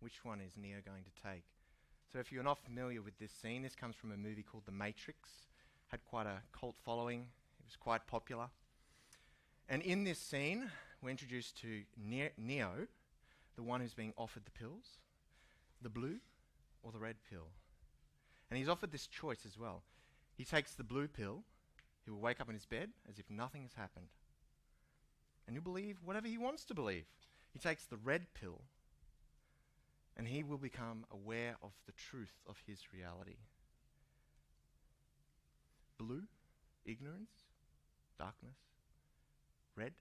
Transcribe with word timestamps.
Which 0.00 0.24
one 0.24 0.40
is 0.40 0.52
Neo 0.56 0.78
going 0.84 1.04
to 1.04 1.22
take? 1.22 1.44
So, 2.12 2.18
if 2.18 2.32
you're 2.32 2.42
not 2.42 2.62
familiar 2.64 3.02
with 3.02 3.18
this 3.18 3.32
scene, 3.32 3.62
this 3.62 3.74
comes 3.74 3.96
from 3.96 4.12
a 4.12 4.16
movie 4.16 4.42
called 4.42 4.64
The 4.64 4.72
Matrix. 4.72 5.30
Had 5.88 6.04
quite 6.04 6.26
a 6.26 6.38
cult 6.58 6.76
following. 6.84 7.20
It 7.20 7.66
was 7.66 7.76
quite 7.76 8.06
popular. 8.06 8.46
And 9.68 9.82
in 9.82 10.04
this 10.04 10.18
scene, 10.18 10.70
we're 11.02 11.10
introduced 11.10 11.58
to 11.60 11.82
Neo, 11.96 12.86
the 13.56 13.62
one 13.62 13.80
who's 13.80 13.94
being 13.94 14.14
offered 14.16 14.44
the 14.44 14.50
pills, 14.50 14.98
the 15.82 15.90
blue 15.90 16.16
or 16.82 16.92
the 16.92 16.98
red 16.98 17.16
pill. 17.28 17.48
And 18.50 18.58
he's 18.58 18.68
offered 18.68 18.92
this 18.92 19.06
choice 19.06 19.44
as 19.44 19.58
well. 19.58 19.82
He 20.36 20.44
takes 20.44 20.72
the 20.72 20.84
blue 20.84 21.08
pill, 21.08 21.42
he 22.04 22.10
will 22.10 22.20
wake 22.20 22.40
up 22.40 22.48
in 22.48 22.54
his 22.54 22.64
bed 22.64 22.90
as 23.08 23.18
if 23.18 23.28
nothing 23.28 23.62
has 23.62 23.74
happened. 23.74 24.06
And 25.46 25.54
he'll 25.54 25.62
believe 25.62 25.98
whatever 26.02 26.28
he 26.28 26.38
wants 26.38 26.64
to 26.66 26.74
believe. 26.74 27.04
He 27.52 27.58
takes 27.58 27.84
the 27.84 27.96
red 27.96 28.32
pill, 28.32 28.62
and 30.18 30.26
he 30.26 30.42
will 30.42 30.58
become 30.58 31.04
aware 31.12 31.56
of 31.62 31.70
the 31.86 31.92
truth 31.92 32.34
of 32.48 32.56
his 32.66 32.80
reality. 32.92 33.36
Blue, 35.96 36.24
ignorance, 36.84 37.30
darkness. 38.18 38.56
Red, 39.76 39.92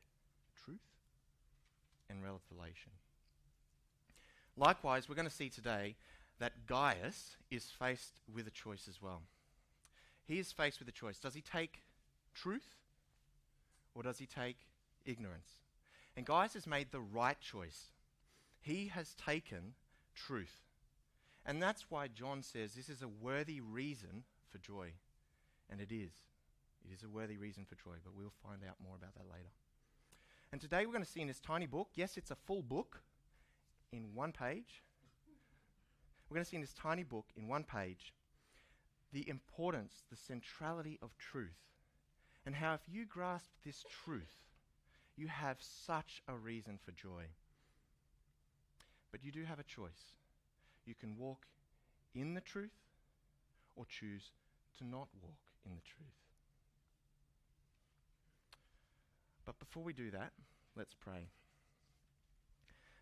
truth, 0.65 0.79
and 2.09 2.23
revelation. 2.23 2.91
Likewise, 4.57 5.07
we're 5.07 5.15
going 5.15 5.27
to 5.27 5.33
see 5.33 5.49
today 5.49 5.95
that 6.39 6.65
Gaius 6.65 7.35
is 7.51 7.65
faced 7.65 8.21
with 8.33 8.47
a 8.47 8.51
choice 8.51 8.87
as 8.89 9.01
well. 9.01 9.21
He 10.25 10.39
is 10.39 10.51
faced 10.51 10.79
with 10.79 10.87
a 10.87 10.91
choice. 10.91 11.19
Does 11.19 11.35
he 11.35 11.41
take 11.41 11.83
truth 12.33 12.75
or 13.93 14.01
does 14.01 14.17
he 14.17 14.25
take 14.25 14.57
ignorance? 15.05 15.61
And 16.15 16.25
Gaius 16.25 16.55
has 16.55 16.65
made 16.65 16.91
the 16.91 16.99
right 16.99 17.39
choice. 17.39 17.91
He 18.59 18.87
has 18.87 19.13
taken 19.13 19.73
truth. 20.17 20.63
And 21.45 21.61
that's 21.61 21.85
why 21.89 22.07
John 22.07 22.43
says 22.43 22.73
this 22.73 22.89
is 22.89 23.01
a 23.01 23.07
worthy 23.07 23.61
reason 23.61 24.23
for 24.49 24.57
joy. 24.57 24.93
And 25.69 25.79
it 25.79 25.91
is. 25.91 26.11
It 26.83 26.93
is 26.93 27.03
a 27.03 27.09
worthy 27.09 27.37
reason 27.37 27.65
for 27.65 27.75
joy, 27.75 27.97
but 28.03 28.13
we'll 28.15 28.33
find 28.43 28.61
out 28.67 28.75
more 28.83 28.95
about 28.95 29.13
that 29.15 29.29
later. 29.31 29.51
And 30.51 30.61
today 30.61 30.85
we're 30.85 30.93
going 30.93 31.03
to 31.03 31.09
see 31.09 31.21
in 31.21 31.27
this 31.27 31.39
tiny 31.39 31.65
book, 31.65 31.89
yes, 31.95 32.17
it's 32.17 32.31
a 32.31 32.35
full 32.35 32.61
book 32.61 33.01
in 33.91 34.13
one 34.13 34.31
page. 34.31 34.83
We're 36.29 36.35
going 36.35 36.45
to 36.45 36.49
see 36.49 36.57
in 36.57 36.61
this 36.61 36.73
tiny 36.73 37.03
book 37.03 37.27
in 37.35 37.47
one 37.47 37.63
page 37.63 38.13
the 39.13 39.27
importance, 39.29 40.03
the 40.09 40.17
centrality 40.17 40.99
of 41.01 41.17
truth, 41.17 41.63
and 42.45 42.55
how 42.55 42.73
if 42.73 42.81
you 42.87 43.05
grasp 43.05 43.49
this 43.65 43.83
truth, 44.03 44.43
you 45.15 45.27
have 45.27 45.57
such 45.59 46.21
a 46.27 46.35
reason 46.35 46.77
for 46.83 46.91
joy. 46.91 47.23
But 49.11 49.23
you 49.23 49.31
do 49.31 49.43
have 49.45 49.59
a 49.59 49.63
choice. 49.63 50.13
You 50.85 50.95
can 50.95 51.17
walk 51.17 51.45
in 52.13 52.33
the 52.33 52.41
truth 52.41 52.77
or 53.75 53.85
choose 53.85 54.31
to 54.77 54.85
not 54.85 55.07
walk 55.21 55.39
in 55.65 55.75
the 55.75 55.81
truth. 55.81 56.07
But 59.45 59.59
before 59.59 59.83
we 59.83 59.93
do 59.93 60.11
that, 60.11 60.31
let's 60.75 60.93
pray. 60.93 61.29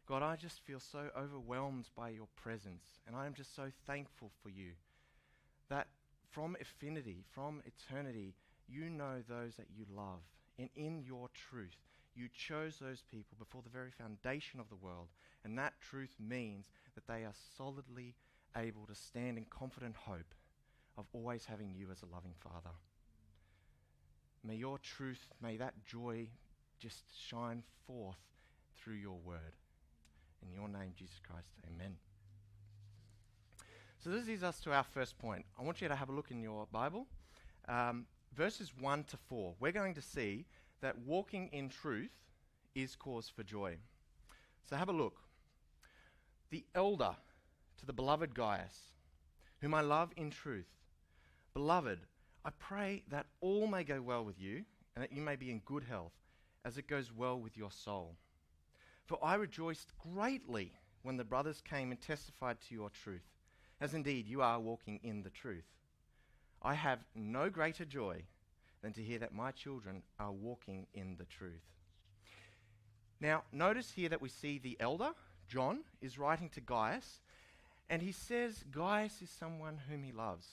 God, 0.07 0.21
I 0.21 0.35
just 0.35 0.59
feel 0.59 0.79
so 0.79 1.09
overwhelmed 1.17 1.89
by 1.95 2.09
your 2.09 2.27
presence, 2.35 2.99
and 3.07 3.15
I 3.15 3.25
am 3.25 3.33
just 3.33 3.55
so 3.55 3.71
thankful 3.87 4.29
for 4.43 4.49
you 4.49 4.73
that 5.69 5.87
from 6.29 6.55
affinity, 6.61 7.23
from 7.33 7.63
eternity, 7.65 8.35
you 8.67 8.89
know 8.89 9.23
those 9.27 9.55
that 9.55 9.67
you 9.75 9.85
love. 9.95 10.21
And 10.59 10.69
in 10.75 11.03
your 11.03 11.29
truth, 11.33 11.75
you 12.16 12.27
chose 12.30 12.77
those 12.77 13.03
people 13.11 13.35
before 13.38 13.61
the 13.61 13.69
very 13.69 13.91
foundation 13.91 14.59
of 14.59 14.69
the 14.69 14.75
world. 14.75 15.09
And 15.44 15.58
that 15.58 15.73
truth 15.81 16.16
means 16.19 16.69
that 16.95 17.07
they 17.07 17.23
are 17.25 17.33
solidly 17.57 18.16
able 18.57 18.85
to 18.88 18.95
stand 18.95 19.38
in 19.38 19.45
confident 19.45 19.95
hope 19.95 20.33
of 20.97 21.05
always 21.13 21.45
having 21.45 21.73
you 21.75 21.91
as 21.91 22.02
a 22.02 22.13
loving 22.13 22.33
Father. 22.39 22.75
May 24.44 24.56
your 24.56 24.78
truth, 24.78 25.28
may 25.41 25.57
that 25.57 25.73
joy 25.85 26.28
just 26.79 27.03
shine 27.19 27.63
forth 27.85 28.18
through 28.75 28.95
your 28.95 29.18
word. 29.25 29.56
In 30.41 30.53
your 30.53 30.68
name, 30.68 30.94
Jesus 30.95 31.19
Christ, 31.28 31.50
amen. 31.66 31.95
So, 34.00 34.12
this 34.12 34.28
leads 34.28 34.44
us 34.44 34.59
to 34.59 34.72
our 34.72 34.84
first 34.84 35.18
point. 35.18 35.45
I 35.59 35.63
want 35.63 35.81
you 35.81 35.88
to 35.88 35.95
have 35.95 36.09
a 36.09 36.12
look 36.12 36.29
in 36.29 36.44
your 36.44 36.68
Bible. 36.72 37.07
Um, 37.68 38.06
verses 38.35 38.72
1 38.79 39.06
to 39.06 39.18
4. 39.18 39.56
We're 39.59 39.72
going 39.72 39.95
to 39.95 40.01
see 40.01 40.45
that 40.85 41.00
walking 41.00 41.50
in 41.51 41.68
truth 41.68 42.12
is 42.75 42.96
cause 42.96 43.28
for 43.28 43.41
joy. 43.41 43.75
So, 44.69 44.75
have 44.75 44.88
a 44.88 44.94
look. 44.94 45.18
The 46.51 46.63
elder 46.75 47.16
to 47.79 47.85
the 47.88 47.94
beloved 47.94 48.35
Gaius, 48.35 48.94
whom 49.62 49.74
I 49.74 49.81
love 49.81 50.12
in 50.16 50.29
truth. 50.29 50.69
Beloved, 51.56 51.97
I 52.45 52.51
pray 52.59 53.01
that 53.09 53.25
all 53.41 53.66
may 53.66 53.84
go 53.84 54.00
well 54.00 54.24
with 54.24 54.40
you 54.40 54.63
and 54.95 55.01
that 55.01 55.12
you 55.12 55.24
may 55.24 55.35
be 55.35 55.50
in 55.50 55.57
good 55.66 55.84
health 55.84 56.13
as 56.63 56.78
it 56.78 56.88
goes 56.88 57.12
well 57.12 57.40
with 57.40 57.57
your 57.57 57.72
soul. 57.72 58.16
For 59.07 59.18
I 59.24 59.35
rejoiced 59.35 59.91
greatly 60.13 60.72
when 61.01 61.18
the 61.18 61.24
brothers 61.24 61.63
came 61.68 61.90
and 61.90 62.00
testified 62.00 62.57
to 62.62 62.75
your 62.75 62.91
truth, 62.91 63.25
as 63.81 63.95
indeed 63.95 64.28
you 64.28 64.44
are 64.44 64.59
walking 64.59 65.00
in 65.01 65.24
the 65.24 65.31
truth. 65.31 65.66
I 66.62 66.75
have 66.75 67.00
no 67.16 67.50
greater 67.50 67.85
joy 67.85 68.22
than 68.85 68.94
to 68.94 69.01
hear 69.01 69.18
that 69.18 69.34
my 69.34 69.50
children 69.50 70.03
are 70.19 70.31
walking 70.31 70.85
in 70.94 71.16
the 71.18 71.25
truth. 71.25 71.73
Now, 73.19 73.41
notice 73.51 73.90
here 73.90 74.09
that 74.09 74.22
we 74.22 74.29
see 74.29 74.59
the 74.59 74.78
elder, 74.79 75.09
John, 75.47 75.79
is 76.03 76.19
writing 76.19 76.50
to 76.50 76.62
Gaius, 76.62 77.22
and 77.90 78.00
he 78.00 78.12
says 78.12 78.63
Gaius 78.69 79.24
is 79.24 79.31
someone 79.31 79.79
whom 79.90 80.03
he 80.03 80.12
loves. 80.12 80.45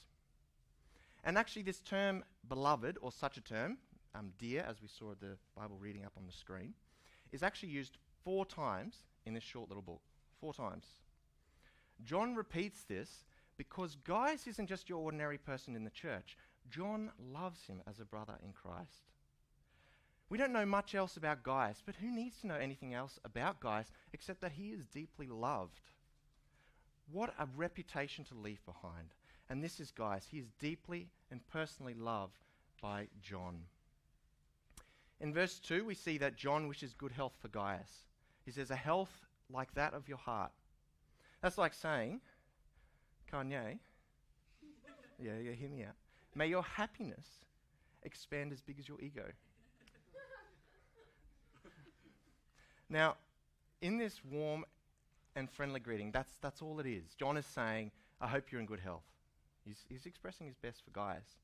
And 1.23 1.37
actually, 1.37 1.61
this 1.61 1.81
term, 1.81 2.25
beloved, 2.49 2.97
or 3.03 3.13
such 3.13 3.37
a 3.37 3.43
term, 3.43 3.77
um, 4.15 4.33
dear, 4.39 4.65
as 4.67 4.81
we 4.81 4.89
saw 4.89 5.13
the 5.21 5.37
Bible 5.55 5.77
reading 5.79 6.07
up 6.07 6.13
on 6.17 6.25
the 6.25 6.33
screen, 6.33 6.73
is 7.33 7.43
actually 7.43 7.69
used 7.69 7.99
four 8.25 8.47
times 8.47 8.95
in 9.27 9.35
this 9.35 9.45
short 9.45 9.69
little 9.69 9.83
book. 9.83 10.01
Four 10.41 10.55
times. 10.55 10.87
John 12.03 12.35
repeats 12.35 12.85
this 12.85 13.25
because 13.59 13.97
Gaius 13.97 14.47
isn't 14.47 14.69
just 14.69 14.89
your 14.89 15.01
ordinary 15.01 15.37
person 15.37 15.77
in 15.77 15.85
the 15.85 15.91
church. 15.91 16.39
John 16.71 17.11
loves 17.33 17.67
him 17.67 17.83
as 17.87 18.01
a 18.01 18.05
brother 18.05 18.35
in 18.45 18.53
Christ. 18.53 19.11
We 20.29 20.39
don't 20.39 20.53
know 20.53 20.65
much 20.65 20.95
else 20.95 21.19
about 21.19 21.43
Gaius, 21.43 21.83
but 21.85 21.97
who 21.97 22.11
needs 22.11 22.39
to 22.41 22.47
know 22.47 22.57
anything 22.57 22.95
else 22.95 23.19
about 23.25 23.61
Gaius 23.61 23.93
except 24.15 24.41
that 24.41 24.53
he 24.53 24.69
is 24.69 24.87
deeply 24.87 25.27
loved? 25.27 25.81
What 27.11 27.35
a 27.39 27.47
reputation 27.55 28.25
to 28.25 28.35
leave 28.35 28.65
behind. 28.65 29.15
And 29.51 29.63
this 29.63 29.79
is 29.79 29.91
Gaius. 29.91 30.29
He 30.31 30.39
is 30.39 30.49
deeply 30.59 31.11
and 31.31 31.47
personally 31.49 31.93
loved 31.93 32.45
by 32.81 33.09
John. 33.21 33.65
In 35.21 35.35
verse 35.35 35.59
2, 35.59 35.85
we 35.85 35.95
see 35.95 36.17
that 36.19 36.37
John 36.37 36.67
wishes 36.67 36.95
good 36.95 37.13
health 37.13 37.35
for 37.39 37.49
Gaius. 37.49 38.07
He 38.45 38.51
says, 38.51 38.71
a 38.71 38.77
health 38.77 39.27
like 39.51 39.75
that 39.75 39.93
of 39.93 40.09
your 40.09 40.19
heart. 40.19 40.53
That's 41.43 41.59
like 41.59 41.75
saying, 41.75 42.21
Kanye, 43.31 43.79
yeah, 45.23 45.39
yeah, 45.45 45.53
hear 45.53 45.69
me 45.69 45.85
out. 45.85 45.95
May 46.35 46.47
your 46.47 46.63
happiness 46.63 47.27
expand 48.03 48.53
as 48.53 48.61
big 48.61 48.79
as 48.79 48.89
your 48.89 49.01
ego. 49.01 49.25
now, 52.89 53.17
in 53.81 53.99
this 53.99 54.21
warm 54.25 54.65
and 55.37 55.51
friendly 55.51 55.81
greeting, 55.81 56.11
that's, 56.11 56.37
that's 56.41 56.63
all 56.63 56.81
it 56.81 56.87
is. 56.87 57.15
John 57.19 57.37
is 57.37 57.47
saying, 57.47 57.91
I 58.21 58.29
hope 58.29 58.51
you're 58.51 58.61
in 58.61 58.67
good 58.67 58.81
health. 58.81 59.05
He's, 59.65 59.85
he's 59.89 60.07
expressing 60.07 60.47
his 60.47 60.57
best 60.57 60.83
for 60.85 60.91
Gaius. 60.91 61.39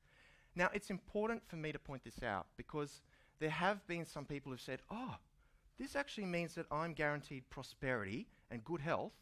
Now, 0.55 0.71
it's 0.73 0.91
important 0.91 1.43
for 1.47 1.57
me 1.57 1.73
to 1.73 1.79
point 1.79 2.05
this 2.05 2.23
out 2.23 2.47
because 2.57 3.03
there 3.39 3.51
have 3.51 3.87
been 3.87 4.05
some 4.05 4.25
people 4.25 4.51
who've 4.51 4.61
said, 4.61 4.81
oh, 4.91 5.15
this 5.79 5.95
actually 5.95 6.27
means 6.27 6.55
that 6.55 6.67
I'm 6.71 6.93
guaranteed 6.93 7.49
prosperity 7.51 8.27
and 8.51 8.65
good 8.65 8.81
health. 8.81 9.13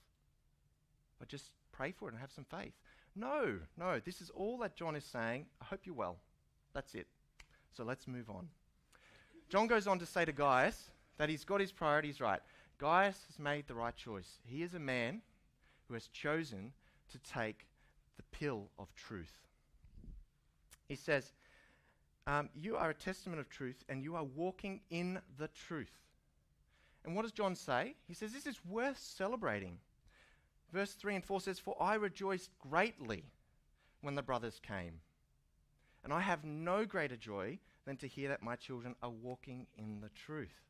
But 1.19 1.29
just 1.29 1.51
pray 1.73 1.93
for 1.93 2.09
it 2.09 2.13
and 2.13 2.21
have 2.21 2.33
some 2.33 2.47
faith. 2.51 2.73
No, 3.17 3.59
no, 3.79 3.99
this 4.05 4.21
is 4.21 4.31
all 4.31 4.59
that 4.59 4.77
John 4.77 4.95
is 4.95 5.05
saying. 5.05 5.47
I 5.63 5.65
hope 5.65 5.81
you're 5.85 5.95
well. 5.95 6.19
That's 6.75 6.95
it. 6.95 7.07
So 7.73 7.83
let's 7.83 8.07
move 8.07 8.29
on. 8.29 8.49
John 9.49 9.67
goes 9.67 9.87
on 9.87 9.99
to 10.01 10.07
say 10.07 10.27
to 10.27 10.33
Gaius 10.33 10.91
that 11.17 11.31
he's 11.31 11.45
got 11.45 11.61
his 11.61 11.73
priorities 11.73 12.21
right. 12.21 12.41
Gaius 12.79 13.19
has 13.29 13.39
made 13.39 13.67
the 13.67 13.75
right 13.75 13.97
choice. 13.97 14.39
He 14.45 14.63
is 14.63 14.75
a 14.75 14.79
man 14.79 15.23
who 15.89 15.95
has 15.95 16.09
chosen 16.09 16.73
to 17.11 17.19
take 17.19 17.67
the 18.17 18.23
pill 18.33 18.69
of 18.79 18.95
truth. 18.95 19.33
He 20.89 20.97
says, 20.97 21.33
um, 22.27 22.51
You 22.55 22.77
are 22.77 22.91
a 22.91 22.95
testament 22.95 23.41
of 23.41 23.49
truth, 23.49 23.83
and 23.89 24.03
you 24.03 24.15
are 24.17 24.25
walking 24.25 24.81
in 24.91 25.21
the 25.39 25.49
truth. 25.49 25.93
And 27.05 27.15
what 27.15 27.23
does 27.23 27.33
John 27.33 27.55
say? 27.55 27.95
He 28.07 28.15
says, 28.15 28.33
This 28.33 28.47
is 28.47 28.65
worth 28.69 28.99
celebrating. 28.99 29.79
Verse 30.73 30.93
3 30.93 31.17
and 31.17 31.25
4 31.25 31.41
says, 31.41 31.59
For 31.59 31.81
I 31.81 31.95
rejoiced 31.95 32.51
greatly 32.59 33.25
when 34.01 34.15
the 34.15 34.23
brothers 34.23 34.61
came. 34.67 35.01
And 36.05 36.13
I 36.13 36.21
have 36.21 36.45
no 36.45 36.85
greater 36.85 37.17
joy 37.17 37.59
than 37.85 37.97
to 37.99 38.09
hear 38.09 38.29
that 38.29 38.43
my 38.43 38.57
children 38.57 38.95
are 39.03 39.11
walking 39.11 39.67
in 39.77 40.01
the 40.01 40.11
truth. 40.11 40.63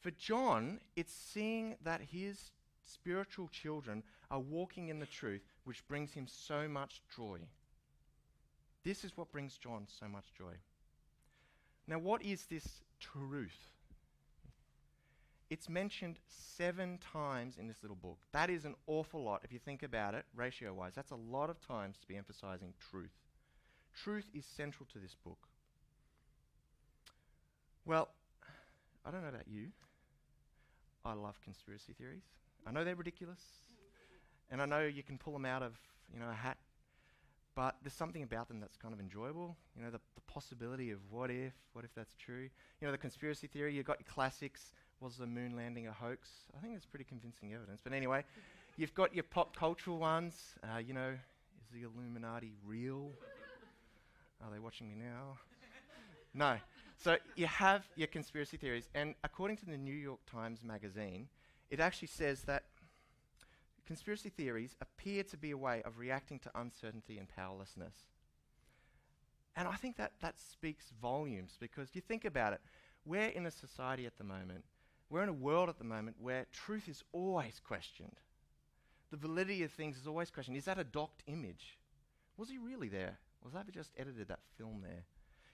For 0.00 0.10
John, 0.10 0.80
it's 0.96 1.12
seeing 1.12 1.76
that 1.84 2.00
his 2.00 2.50
spiritual 2.84 3.48
children 3.48 4.02
are 4.30 4.40
walking 4.40 4.88
in 4.88 4.98
the 4.98 5.06
truth, 5.06 5.42
which 5.64 5.86
brings 5.86 6.12
him 6.12 6.26
so 6.26 6.68
much 6.68 7.02
joy. 7.14 7.38
This 8.84 9.04
is 9.04 9.16
what 9.16 9.30
brings 9.30 9.56
John 9.56 9.86
so 9.86 10.08
much 10.08 10.32
joy. 10.36 10.54
Now, 11.86 11.98
what 11.98 12.22
is 12.22 12.46
this 12.46 12.82
truth? 12.98 13.68
It's 15.52 15.68
mentioned 15.68 16.16
seven 16.56 16.98
times 17.12 17.58
in 17.60 17.68
this 17.68 17.82
little 17.82 17.94
book. 17.94 18.16
That 18.32 18.48
is 18.48 18.64
an 18.64 18.74
awful 18.86 19.22
lot 19.22 19.42
if 19.44 19.52
you 19.52 19.58
think 19.58 19.82
about 19.82 20.14
it, 20.14 20.24
ratio 20.34 20.72
wise. 20.72 20.94
That's 20.96 21.10
a 21.10 21.16
lot 21.30 21.50
of 21.50 21.60
times 21.60 21.98
to 21.98 22.06
be 22.06 22.16
emphasizing 22.16 22.72
truth. 22.90 23.12
Truth 23.94 24.30
is 24.32 24.46
central 24.46 24.88
to 24.94 24.98
this 24.98 25.14
book. 25.14 25.36
Well, 27.84 28.08
I 29.04 29.10
don't 29.10 29.20
know 29.20 29.28
about 29.28 29.46
you. 29.46 29.66
I 31.04 31.12
love 31.12 31.38
conspiracy 31.44 31.92
theories. 31.98 32.24
I 32.66 32.72
know 32.72 32.82
they're 32.82 32.96
ridiculous, 32.96 33.42
and 34.50 34.62
I 34.62 34.64
know 34.64 34.80
you 34.80 35.02
can 35.02 35.18
pull 35.18 35.34
them 35.34 35.44
out 35.44 35.62
of 35.62 35.74
you 36.14 36.18
know 36.18 36.30
a 36.30 36.34
hat, 36.34 36.56
but 37.54 37.76
there's 37.82 37.92
something 37.92 38.22
about 38.22 38.48
them 38.48 38.58
that's 38.58 38.78
kind 38.78 38.94
of 38.94 39.00
enjoyable. 39.00 39.56
You 39.76 39.84
know, 39.84 39.90
the, 39.90 40.00
the 40.14 40.22
possibility 40.22 40.90
of 40.90 41.00
what 41.10 41.30
if, 41.30 41.52
what 41.74 41.84
if 41.84 41.94
that's 41.94 42.14
true. 42.16 42.48
You 42.80 42.86
know, 42.86 42.92
the 42.92 42.98
conspiracy 42.98 43.48
theory. 43.48 43.74
You've 43.74 43.84
got 43.84 44.00
your 44.00 44.10
classics. 44.10 44.72
Was 45.02 45.16
the 45.16 45.26
moon 45.26 45.56
landing 45.56 45.88
a 45.88 45.92
hoax? 45.92 46.28
I 46.56 46.60
think 46.60 46.76
it's 46.76 46.86
pretty 46.86 47.04
convincing 47.04 47.52
evidence. 47.52 47.80
But 47.82 47.92
anyway, 47.92 48.22
you've 48.76 48.94
got 48.94 49.12
your 49.12 49.24
pop 49.24 49.56
cultural 49.56 49.98
ones. 49.98 50.54
Uh, 50.62 50.78
you 50.78 50.94
know, 50.94 51.08
is 51.10 51.66
the 51.72 51.82
Illuminati 51.82 52.52
real? 52.64 53.10
Are 54.44 54.52
they 54.52 54.60
watching 54.60 54.88
me 54.88 54.94
now? 54.94 55.38
no. 56.34 56.56
So 57.02 57.16
you 57.34 57.48
have 57.48 57.84
your 57.96 58.06
conspiracy 58.06 58.56
theories, 58.56 58.88
and 58.94 59.16
according 59.24 59.56
to 59.56 59.66
the 59.66 59.76
New 59.76 59.92
York 59.92 60.20
Times 60.30 60.62
Magazine, 60.62 61.26
it 61.68 61.80
actually 61.80 62.06
says 62.06 62.42
that 62.42 62.62
conspiracy 63.84 64.28
theories 64.28 64.76
appear 64.80 65.24
to 65.24 65.36
be 65.36 65.50
a 65.50 65.56
way 65.56 65.82
of 65.84 65.98
reacting 65.98 66.38
to 66.38 66.50
uncertainty 66.54 67.18
and 67.18 67.26
powerlessness. 67.28 67.94
And 69.56 69.66
I 69.66 69.74
think 69.74 69.96
that 69.96 70.12
that 70.20 70.38
speaks 70.38 70.92
volumes 71.02 71.56
because 71.58 71.88
you 71.94 72.00
think 72.00 72.24
about 72.24 72.52
it, 72.52 72.60
we're 73.04 73.30
in 73.30 73.46
a 73.46 73.50
society 73.50 74.06
at 74.06 74.16
the 74.16 74.22
moment, 74.22 74.62
we're 75.12 75.22
in 75.22 75.28
a 75.28 75.34
world 75.34 75.68
at 75.68 75.76
the 75.76 75.84
moment 75.84 76.16
where 76.18 76.46
truth 76.52 76.88
is 76.88 77.04
always 77.12 77.60
questioned. 77.64 78.16
The 79.10 79.18
validity 79.18 79.62
of 79.62 79.70
things 79.70 79.98
is 79.98 80.06
always 80.06 80.30
questioned. 80.30 80.56
Is 80.56 80.64
that 80.64 80.78
a 80.78 80.84
docked 80.84 81.22
image? 81.26 81.76
Was 82.38 82.48
he 82.48 82.56
really 82.56 82.88
there? 82.88 83.18
Was 83.44 83.52
that 83.52 83.70
just 83.72 83.90
edited 83.98 84.28
that 84.28 84.40
film 84.56 84.80
there? 84.82 85.04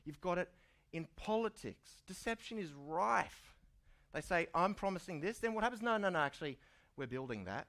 You've 0.04 0.20
got 0.20 0.38
it 0.38 0.48
in 0.92 1.08
politics. 1.16 2.02
Deception 2.06 2.58
is 2.58 2.70
rife. 2.86 3.56
They 4.14 4.20
say, 4.20 4.46
I'm 4.54 4.74
promising 4.74 5.20
this, 5.20 5.38
then 5.38 5.54
what 5.54 5.64
happens? 5.64 5.82
No, 5.82 5.96
no, 5.96 6.08
no, 6.08 6.20
actually, 6.20 6.56
we're 6.96 7.08
building 7.08 7.44
that. 7.44 7.66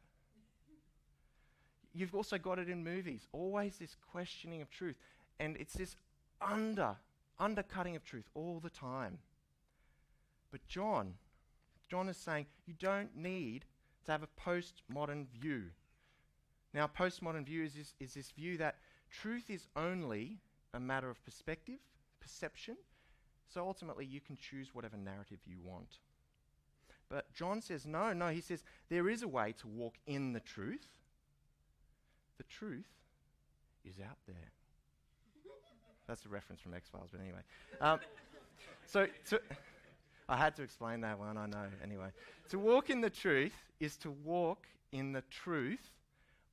You've 1.92 2.14
also 2.14 2.38
got 2.38 2.60
it 2.60 2.70
in 2.70 2.84
movies. 2.84 3.28
Always 3.32 3.78
this 3.78 3.96
questioning 4.12 4.62
of 4.62 4.70
truth. 4.70 4.96
And 5.40 5.58
it's 5.58 5.74
this 5.74 5.96
under, 6.40 6.98
undercutting 7.40 7.96
of 7.96 8.06
truth 8.06 8.30
all 8.36 8.60
the 8.60 8.70
time. 8.70 9.18
But 10.52 10.68
John, 10.68 11.16
John 11.90 12.10
is 12.10 12.18
saying 12.18 12.46
you 12.66 12.74
don't 12.80 13.16
need 13.16 13.66
to 14.06 14.12
have 14.12 14.24
a 14.24 14.50
postmodern 14.50 15.28
view. 15.28 15.66
Now, 16.74 16.88
postmodern 16.88 17.46
view 17.46 17.64
is 17.64 17.74
this, 17.74 17.94
is 18.00 18.14
this 18.14 18.32
view 18.32 18.58
that 18.58 18.76
truth 19.10 19.50
is 19.50 19.68
only 19.76 20.38
a 20.74 20.80
matter 20.80 21.10
of 21.10 21.24
perspective, 21.26 21.80
perception, 22.20 22.78
so 23.50 23.66
ultimately, 23.66 24.06
you 24.06 24.22
can 24.22 24.38
choose 24.38 24.76
whatever 24.76 24.96
narrative 24.96 25.40
you 25.46 25.58
want. 25.64 25.98
But 27.10 27.34
John 27.34 27.62
says, 27.62 27.88
no, 27.88 28.14
no. 28.14 28.30
He 28.30 28.42
says, 28.42 28.64
there 28.90 29.10
is 29.10 29.24
a 29.24 29.28
way 29.28 29.56
to 29.60 29.68
walk 29.68 29.96
in 30.06 30.34
the 30.34 30.40
truth. 30.40 30.88
The 32.38 32.44
truth 32.44 32.86
is 33.84 33.96
out 34.00 34.18
there. 34.28 34.52
That's 36.08 36.26
a 36.26 36.30
reference 36.30 36.62
from 36.62 36.76
X 36.76 36.90
Files, 36.90 37.10
but 37.12 37.22
anyway. 37.22 37.40
Um, 37.82 38.00
so, 38.86 39.08
to 39.30 39.42
I 40.30 40.38
had 40.38 40.56
to 40.58 40.62
explain 40.62 41.02
that 41.02 41.18
one, 41.18 41.38
I 41.38 41.48
know. 41.48 41.66
Anyway, 41.84 42.10
to 42.50 42.60
walk 42.60 42.92
in 42.92 43.02
the 43.02 43.10
truth 43.10 43.54
is 43.80 43.98
to 43.98 44.12
walk 44.12 44.68
in 44.92 45.12
the 45.12 45.24
truth 45.32 45.90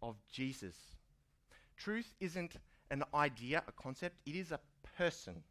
of 0.03 0.17
Jesus. 0.33 0.75
Truth 1.77 2.15
isn't 2.19 2.57
an 2.91 3.05
idea, 3.15 3.63
a 3.69 3.73
concept, 3.73 4.17
it 4.25 4.35
is 4.35 4.51
a 4.51 4.61
person 4.97 5.43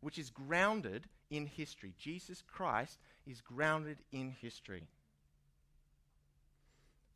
which 0.00 0.18
is 0.18 0.28
grounded 0.28 1.04
in 1.30 1.46
history. 1.46 1.94
Jesus 1.98 2.42
Christ 2.42 2.98
is 3.28 3.40
grounded 3.40 3.98
in 4.10 4.34
history. 4.40 4.82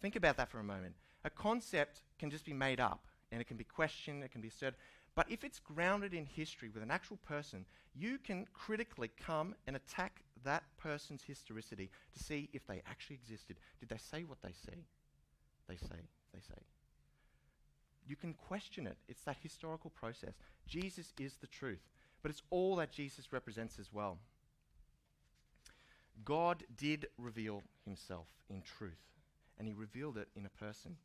Think 0.00 0.14
about 0.14 0.36
that 0.36 0.48
for 0.48 0.60
a 0.60 0.64
moment. 0.64 0.94
A 1.24 1.30
concept 1.30 2.02
can 2.20 2.30
just 2.30 2.44
be 2.44 2.52
made 2.52 2.78
up 2.78 3.04
and 3.32 3.40
it 3.40 3.48
can 3.48 3.56
be 3.56 3.64
questioned, 3.64 4.22
it 4.22 4.30
can 4.30 4.40
be 4.40 4.48
asserted. 4.48 4.78
But 5.14 5.30
if 5.30 5.44
it's 5.44 5.58
grounded 5.58 6.14
in 6.14 6.24
history 6.24 6.70
with 6.72 6.82
an 6.82 6.90
actual 6.90 7.18
person, 7.18 7.64
you 7.94 8.18
can 8.18 8.46
critically 8.52 9.10
come 9.24 9.54
and 9.66 9.76
attack 9.76 10.22
that 10.44 10.62
person's 10.78 11.22
historicity 11.22 11.90
to 12.12 12.22
see 12.22 12.48
if 12.52 12.66
they 12.66 12.82
actually 12.88 13.16
existed. 13.16 13.56
Did 13.80 13.88
they 13.88 13.98
say 13.98 14.24
what 14.24 14.40
they 14.42 14.52
say? 14.52 14.78
They 15.68 15.76
say, 15.76 16.00
they 16.32 16.40
say. 16.40 16.60
You 18.06 18.16
can 18.16 18.34
question 18.34 18.86
it. 18.86 18.96
It's 19.08 19.22
that 19.24 19.36
historical 19.42 19.90
process. 19.90 20.34
Jesus 20.66 21.12
is 21.18 21.34
the 21.40 21.46
truth 21.46 21.90
but 22.22 22.30
it's 22.30 22.42
all 22.50 22.76
that 22.76 22.92
Jesus 22.92 23.32
represents 23.32 23.78
as 23.78 23.92
well. 23.92 24.18
God 26.24 26.64
did 26.76 27.06
reveal 27.16 27.62
himself 27.84 28.26
in 28.48 28.62
truth, 28.62 29.00
and 29.58 29.66
he 29.66 29.74
revealed 29.74 30.18
it 30.18 30.28
in 30.36 30.44
a 30.44 30.64
person. 30.64 30.96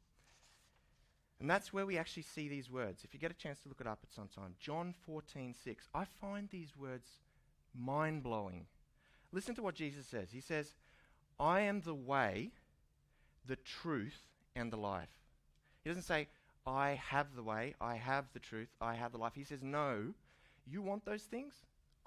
And 1.39 1.49
that's 1.49 1.73
where 1.73 1.85
we 1.85 1.97
actually 1.97 2.23
see 2.23 2.47
these 2.47 2.71
words. 2.71 3.03
If 3.03 3.13
you 3.13 3.19
get 3.19 3.31
a 3.31 3.35
chance 3.35 3.59
to 3.59 3.69
look 3.69 3.81
it 3.81 3.87
up 3.87 3.99
at 4.03 4.13
some 4.13 4.29
time, 4.33 4.55
John 4.59 4.93
14, 5.05 5.53
6. 5.53 5.87
I 5.93 6.05
find 6.21 6.49
these 6.49 6.77
words 6.77 7.07
mind 7.77 8.23
blowing. 8.23 8.67
Listen 9.31 9.55
to 9.55 9.61
what 9.63 9.75
Jesus 9.75 10.07
says. 10.07 10.29
He 10.31 10.39
says, 10.39 10.73
I 11.39 11.61
am 11.61 11.81
the 11.81 11.93
way, 11.93 12.51
the 13.45 13.57
truth, 13.57 14.21
and 14.55 14.71
the 14.71 14.77
life. 14.77 15.09
He 15.83 15.89
doesn't 15.89 16.03
say, 16.03 16.27
I 16.65 16.99
have 17.09 17.35
the 17.35 17.43
way, 17.43 17.75
I 17.81 17.95
have 17.95 18.25
the 18.33 18.39
truth, 18.39 18.69
I 18.79 18.95
have 18.95 19.11
the 19.11 19.17
life. 19.17 19.33
He 19.35 19.43
says, 19.43 19.61
No, 19.61 20.13
you 20.65 20.81
want 20.81 21.05
those 21.05 21.23
things? 21.23 21.53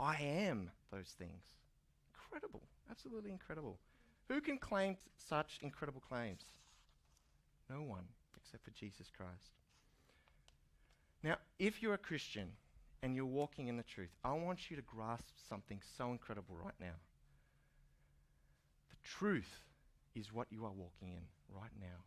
I 0.00 0.16
am 0.16 0.70
those 0.90 1.14
things. 1.18 1.44
Incredible. 2.14 2.62
Absolutely 2.90 3.30
incredible. 3.30 3.78
Who 4.28 4.40
can 4.40 4.58
claim 4.58 4.94
t- 4.94 5.00
such 5.16 5.58
incredible 5.62 6.02
claims? 6.06 6.42
No 7.70 7.82
one 7.82 8.04
except 8.48 8.64
for 8.64 8.70
Jesus 8.70 9.10
Christ. 9.14 9.52
Now, 11.22 11.36
if 11.58 11.82
you're 11.82 11.94
a 11.94 11.98
Christian 11.98 12.48
and 13.02 13.14
you're 13.14 13.26
walking 13.26 13.68
in 13.68 13.76
the 13.76 13.82
truth, 13.82 14.08
I 14.24 14.32
want 14.32 14.70
you 14.70 14.76
to 14.76 14.82
grasp 14.82 15.34
something 15.48 15.80
so 15.96 16.10
incredible 16.10 16.56
right 16.62 16.74
now. 16.80 16.96
The 18.90 18.96
truth 19.08 19.64
is 20.14 20.32
what 20.32 20.46
you 20.50 20.64
are 20.64 20.72
walking 20.72 21.10
in 21.10 21.22
right 21.54 21.70
now. 21.78 22.04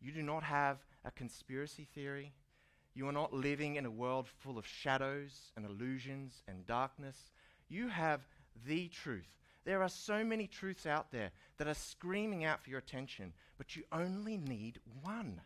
You 0.00 0.10
do 0.10 0.22
not 0.22 0.42
have 0.42 0.78
a 1.04 1.12
conspiracy 1.12 1.86
theory. 1.94 2.32
You 2.94 3.08
are 3.08 3.12
not 3.12 3.32
living 3.32 3.76
in 3.76 3.86
a 3.86 3.90
world 3.90 4.26
full 4.40 4.58
of 4.58 4.66
shadows 4.66 5.52
and 5.56 5.64
illusions 5.64 6.42
and 6.48 6.66
darkness. 6.66 7.16
You 7.68 7.88
have 7.88 8.22
the 8.66 8.88
truth. 8.88 9.28
There 9.64 9.82
are 9.82 9.88
so 9.88 10.24
many 10.24 10.46
truths 10.46 10.86
out 10.86 11.10
there 11.12 11.30
that 11.58 11.68
are 11.68 11.74
screaming 11.74 12.44
out 12.44 12.62
for 12.62 12.70
your 12.70 12.80
attention, 12.80 13.32
but 13.58 13.76
you 13.76 13.84
only 13.92 14.36
need 14.36 14.80
one. 15.02 15.40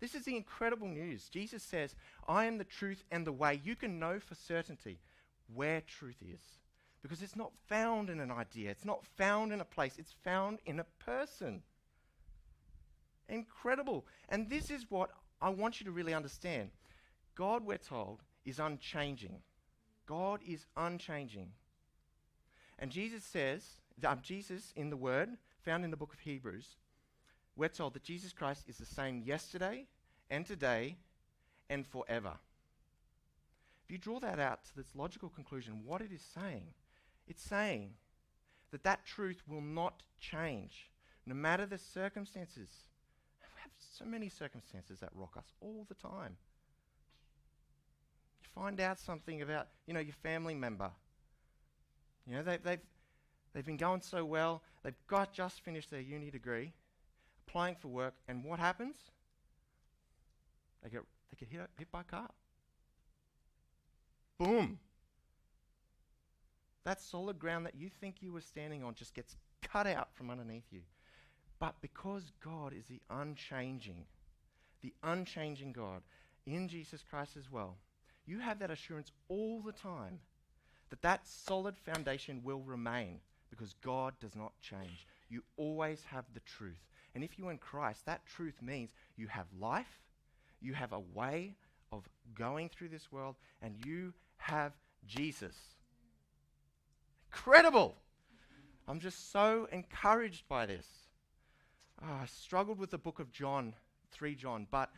This 0.00 0.14
is 0.14 0.24
the 0.24 0.36
incredible 0.36 0.86
news. 0.86 1.28
Jesus 1.28 1.62
says, 1.62 1.94
I 2.28 2.44
am 2.44 2.58
the 2.58 2.64
truth 2.64 3.04
and 3.10 3.26
the 3.26 3.32
way. 3.32 3.60
You 3.64 3.74
can 3.74 3.98
know 3.98 4.20
for 4.20 4.34
certainty 4.34 4.98
where 5.54 5.80
truth 5.80 6.22
is 6.22 6.40
because 7.02 7.22
it's 7.22 7.36
not 7.36 7.52
found 7.68 8.10
in 8.10 8.20
an 8.20 8.30
idea, 8.30 8.70
it's 8.70 8.84
not 8.84 9.04
found 9.16 9.52
in 9.52 9.60
a 9.60 9.64
place, 9.64 9.94
it's 9.98 10.14
found 10.24 10.58
in 10.66 10.80
a 10.80 10.86
person. 11.04 11.62
Incredible. 13.28 14.06
And 14.28 14.48
this 14.48 14.70
is 14.70 14.90
what 14.90 15.10
I 15.40 15.50
want 15.50 15.80
you 15.80 15.86
to 15.86 15.92
really 15.92 16.14
understand 16.14 16.70
God, 17.34 17.64
we're 17.64 17.78
told, 17.78 18.22
is 18.44 18.58
unchanging. 18.58 19.42
God 20.06 20.40
is 20.46 20.66
unchanging. 20.76 21.52
And 22.78 22.90
Jesus 22.90 23.24
says, 23.24 23.64
um, 24.04 24.20
Jesus 24.22 24.72
in 24.76 24.90
the 24.90 24.96
Word, 24.96 25.30
found 25.64 25.84
in 25.84 25.90
the 25.90 25.96
book 25.96 26.12
of 26.12 26.20
Hebrews, 26.20 26.76
we're 27.56 27.68
told 27.68 27.94
that 27.94 28.04
Jesus 28.04 28.32
Christ 28.32 28.64
is 28.68 28.78
the 28.78 28.86
same 28.86 29.22
yesterday 29.22 29.86
and 30.30 30.46
today 30.46 30.96
and 31.68 31.86
forever. 31.86 32.34
If 33.84 33.92
you 33.92 33.98
draw 33.98 34.20
that 34.20 34.38
out 34.38 34.64
to 34.66 34.76
this 34.76 34.94
logical 34.94 35.28
conclusion, 35.28 35.82
what 35.84 36.02
it 36.02 36.12
is 36.12 36.22
saying, 36.22 36.74
it's 37.26 37.42
saying 37.42 37.94
that 38.70 38.84
that 38.84 39.04
truth 39.04 39.42
will 39.48 39.60
not 39.60 40.02
change 40.20 40.90
no 41.26 41.34
matter 41.34 41.66
the 41.66 41.78
circumstances 41.78 42.68
We 43.40 43.62
have 43.62 43.70
so 43.78 44.04
many 44.04 44.28
circumstances 44.28 45.00
that 45.00 45.10
rock 45.14 45.36
us 45.36 45.52
all 45.60 45.84
the 45.88 45.94
time. 45.94 46.36
You 48.42 48.48
find 48.54 48.80
out 48.80 48.98
something 48.98 49.42
about, 49.42 49.68
you 49.86 49.94
know, 49.94 50.00
your 50.00 50.14
family 50.22 50.54
member. 50.54 50.90
You 52.28 52.36
know, 52.36 52.42
they, 52.42 52.58
they've, 52.58 52.80
They've 53.58 53.64
been 53.64 53.76
going 53.76 54.00
so 54.02 54.24
well. 54.24 54.62
They've 54.82 54.94
got 55.06 55.32
just 55.32 55.62
finished 55.62 55.90
their 55.90 56.00
uni 56.00 56.30
degree, 56.30 56.72
applying 57.46 57.74
for 57.76 57.88
work, 57.88 58.14
and 58.28 58.44
what 58.44 58.58
happens? 58.58 58.96
They 60.82 60.90
get 60.90 61.02
they 61.30 61.36
get 61.44 61.48
hit, 61.48 61.70
hit 61.78 61.90
by 61.90 62.02
a 62.02 62.04
car. 62.04 62.30
Boom. 64.38 64.78
That 66.84 67.00
solid 67.00 67.38
ground 67.38 67.66
that 67.66 67.74
you 67.74 67.90
think 68.00 68.16
you 68.20 68.32
were 68.32 68.40
standing 68.40 68.84
on 68.84 68.94
just 68.94 69.14
gets 69.14 69.36
cut 69.62 69.86
out 69.86 70.14
from 70.14 70.30
underneath 70.30 70.66
you. 70.70 70.82
But 71.58 71.74
because 71.80 72.30
God 72.42 72.72
is 72.72 72.86
the 72.86 73.00
unchanging, 73.10 74.04
the 74.80 74.94
unchanging 75.02 75.72
God 75.72 76.02
in 76.46 76.68
Jesus 76.68 77.02
Christ 77.02 77.36
as 77.36 77.50
well, 77.50 77.76
you 78.24 78.38
have 78.38 78.60
that 78.60 78.70
assurance 78.70 79.10
all 79.28 79.60
the 79.60 79.72
time 79.72 80.20
that 80.90 81.02
that 81.02 81.26
solid 81.26 81.76
foundation 81.76 82.42
will 82.42 82.60
remain 82.60 83.20
because 83.50 83.74
God 83.82 84.14
does 84.20 84.34
not 84.34 84.52
change. 84.60 85.06
You 85.28 85.42
always 85.56 86.04
have 86.04 86.24
the 86.34 86.40
truth. 86.40 86.88
And 87.14 87.24
if 87.24 87.38
you're 87.38 87.50
in 87.50 87.58
Christ, 87.58 88.06
that 88.06 88.26
truth 88.26 88.60
means 88.62 88.90
you 89.16 89.26
have 89.28 89.46
life, 89.58 90.00
you 90.60 90.74
have 90.74 90.92
a 90.92 91.00
way 91.00 91.56
of 91.90 92.08
going 92.34 92.68
through 92.68 92.88
this 92.88 93.10
world, 93.10 93.36
and 93.62 93.74
you 93.84 94.12
have 94.36 94.72
Jesus. 95.06 95.56
Incredible! 97.30 97.96
I'm 98.86 99.00
just 99.00 99.32
so 99.32 99.68
encouraged 99.72 100.48
by 100.48 100.66
this. 100.66 100.86
Oh, 102.02 102.20
I 102.22 102.26
struggled 102.26 102.78
with 102.78 102.90
the 102.90 102.98
book 102.98 103.18
of 103.18 103.32
John, 103.32 103.74
3 104.12 104.34
John, 104.34 104.66
but 104.70 104.90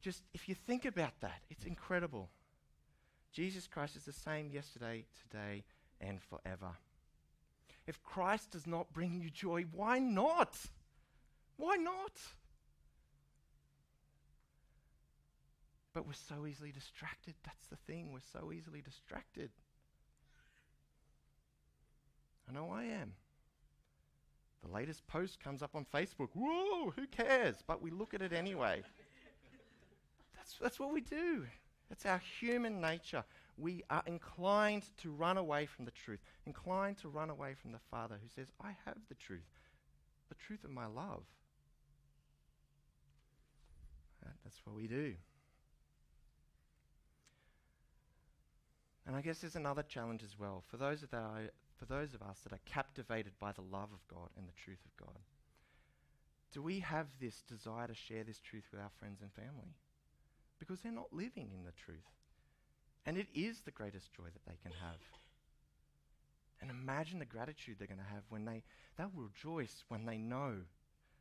just 0.00 0.22
if 0.34 0.48
you 0.48 0.54
think 0.54 0.84
about 0.84 1.20
that, 1.20 1.42
it's 1.50 1.64
incredible. 1.64 2.30
Jesus 3.36 3.66
Christ 3.66 3.96
is 3.96 4.04
the 4.04 4.14
same 4.14 4.50
yesterday, 4.50 5.04
today, 5.28 5.62
and 6.00 6.22
forever. 6.22 6.70
If 7.86 8.02
Christ 8.02 8.52
does 8.52 8.66
not 8.66 8.94
bring 8.94 9.20
you 9.20 9.28
joy, 9.28 9.66
why 9.72 9.98
not? 9.98 10.56
Why 11.58 11.76
not? 11.76 12.12
But 15.92 16.06
we're 16.06 16.14
so 16.14 16.46
easily 16.46 16.72
distracted. 16.72 17.34
That's 17.44 17.66
the 17.66 17.76
thing. 17.76 18.10
We're 18.10 18.20
so 18.32 18.52
easily 18.52 18.80
distracted. 18.80 19.50
I 22.48 22.54
know 22.54 22.70
I 22.72 22.84
am. 22.84 23.12
The 24.64 24.72
latest 24.72 25.06
post 25.08 25.44
comes 25.44 25.62
up 25.62 25.74
on 25.74 25.84
Facebook. 25.94 26.30
Whoa, 26.32 26.94
who 26.96 27.06
cares? 27.06 27.56
But 27.66 27.82
we 27.82 27.90
look 27.90 28.14
at 28.14 28.22
it 28.22 28.32
anyway. 28.32 28.82
that's, 30.36 30.54
that's 30.58 30.80
what 30.80 30.90
we 30.90 31.02
do. 31.02 31.44
That's 31.88 32.06
our 32.06 32.20
human 32.40 32.80
nature. 32.80 33.24
We 33.56 33.84
are 33.88 34.02
inclined 34.06 34.84
to 34.98 35.10
run 35.10 35.38
away 35.38 35.66
from 35.66 35.84
the 35.84 35.92
truth, 35.92 36.20
inclined 36.44 36.98
to 36.98 37.08
run 37.08 37.30
away 37.30 37.54
from 37.54 37.72
the 37.72 37.78
Father 37.90 38.16
who 38.20 38.28
says, 38.28 38.48
I 38.60 38.76
have 38.84 38.98
the 39.08 39.14
truth, 39.14 39.40
the 40.28 40.34
truth 40.34 40.64
of 40.64 40.70
my 40.70 40.86
love. 40.86 41.22
That's 44.44 44.60
what 44.64 44.76
we 44.76 44.86
do. 44.86 45.14
And 49.06 49.14
I 49.14 49.20
guess 49.20 49.38
there's 49.38 49.56
another 49.56 49.82
challenge 49.82 50.22
as 50.22 50.38
well 50.38 50.64
for 50.68 50.76
those 50.76 51.02
of 51.02 51.14
our, 51.14 51.42
for 51.76 51.84
those 51.86 52.14
of 52.14 52.22
us 52.22 52.40
that 52.42 52.52
are 52.52 52.60
captivated 52.64 53.32
by 53.40 53.52
the 53.52 53.62
love 53.62 53.88
of 53.92 54.06
God 54.08 54.28
and 54.36 54.48
the 54.48 54.60
truth 54.64 54.78
of 54.84 55.06
God. 55.06 55.18
Do 56.52 56.62
we 56.62 56.80
have 56.80 57.06
this 57.20 57.42
desire 57.48 57.86
to 57.86 57.94
share 57.94 58.24
this 58.24 58.40
truth 58.40 58.64
with 58.72 58.80
our 58.80 58.90
friends 58.98 59.20
and 59.20 59.32
family? 59.32 59.74
Because 60.58 60.80
they're 60.80 60.92
not 60.92 61.12
living 61.12 61.50
in 61.52 61.64
the 61.64 61.72
truth. 61.84 61.98
And 63.04 63.16
it 63.16 63.28
is 63.34 63.60
the 63.60 63.70
greatest 63.70 64.12
joy 64.12 64.24
that 64.24 64.44
they 64.46 64.58
can 64.62 64.72
have. 64.80 64.98
And 66.60 66.70
imagine 66.70 67.18
the 67.18 67.24
gratitude 67.24 67.76
they're 67.78 67.86
going 67.86 68.00
to 68.00 68.14
have 68.14 68.24
when 68.30 68.44
they, 68.44 68.62
they'll 68.96 69.12
rejoice 69.14 69.84
when 69.88 70.06
they 70.06 70.16
know 70.16 70.54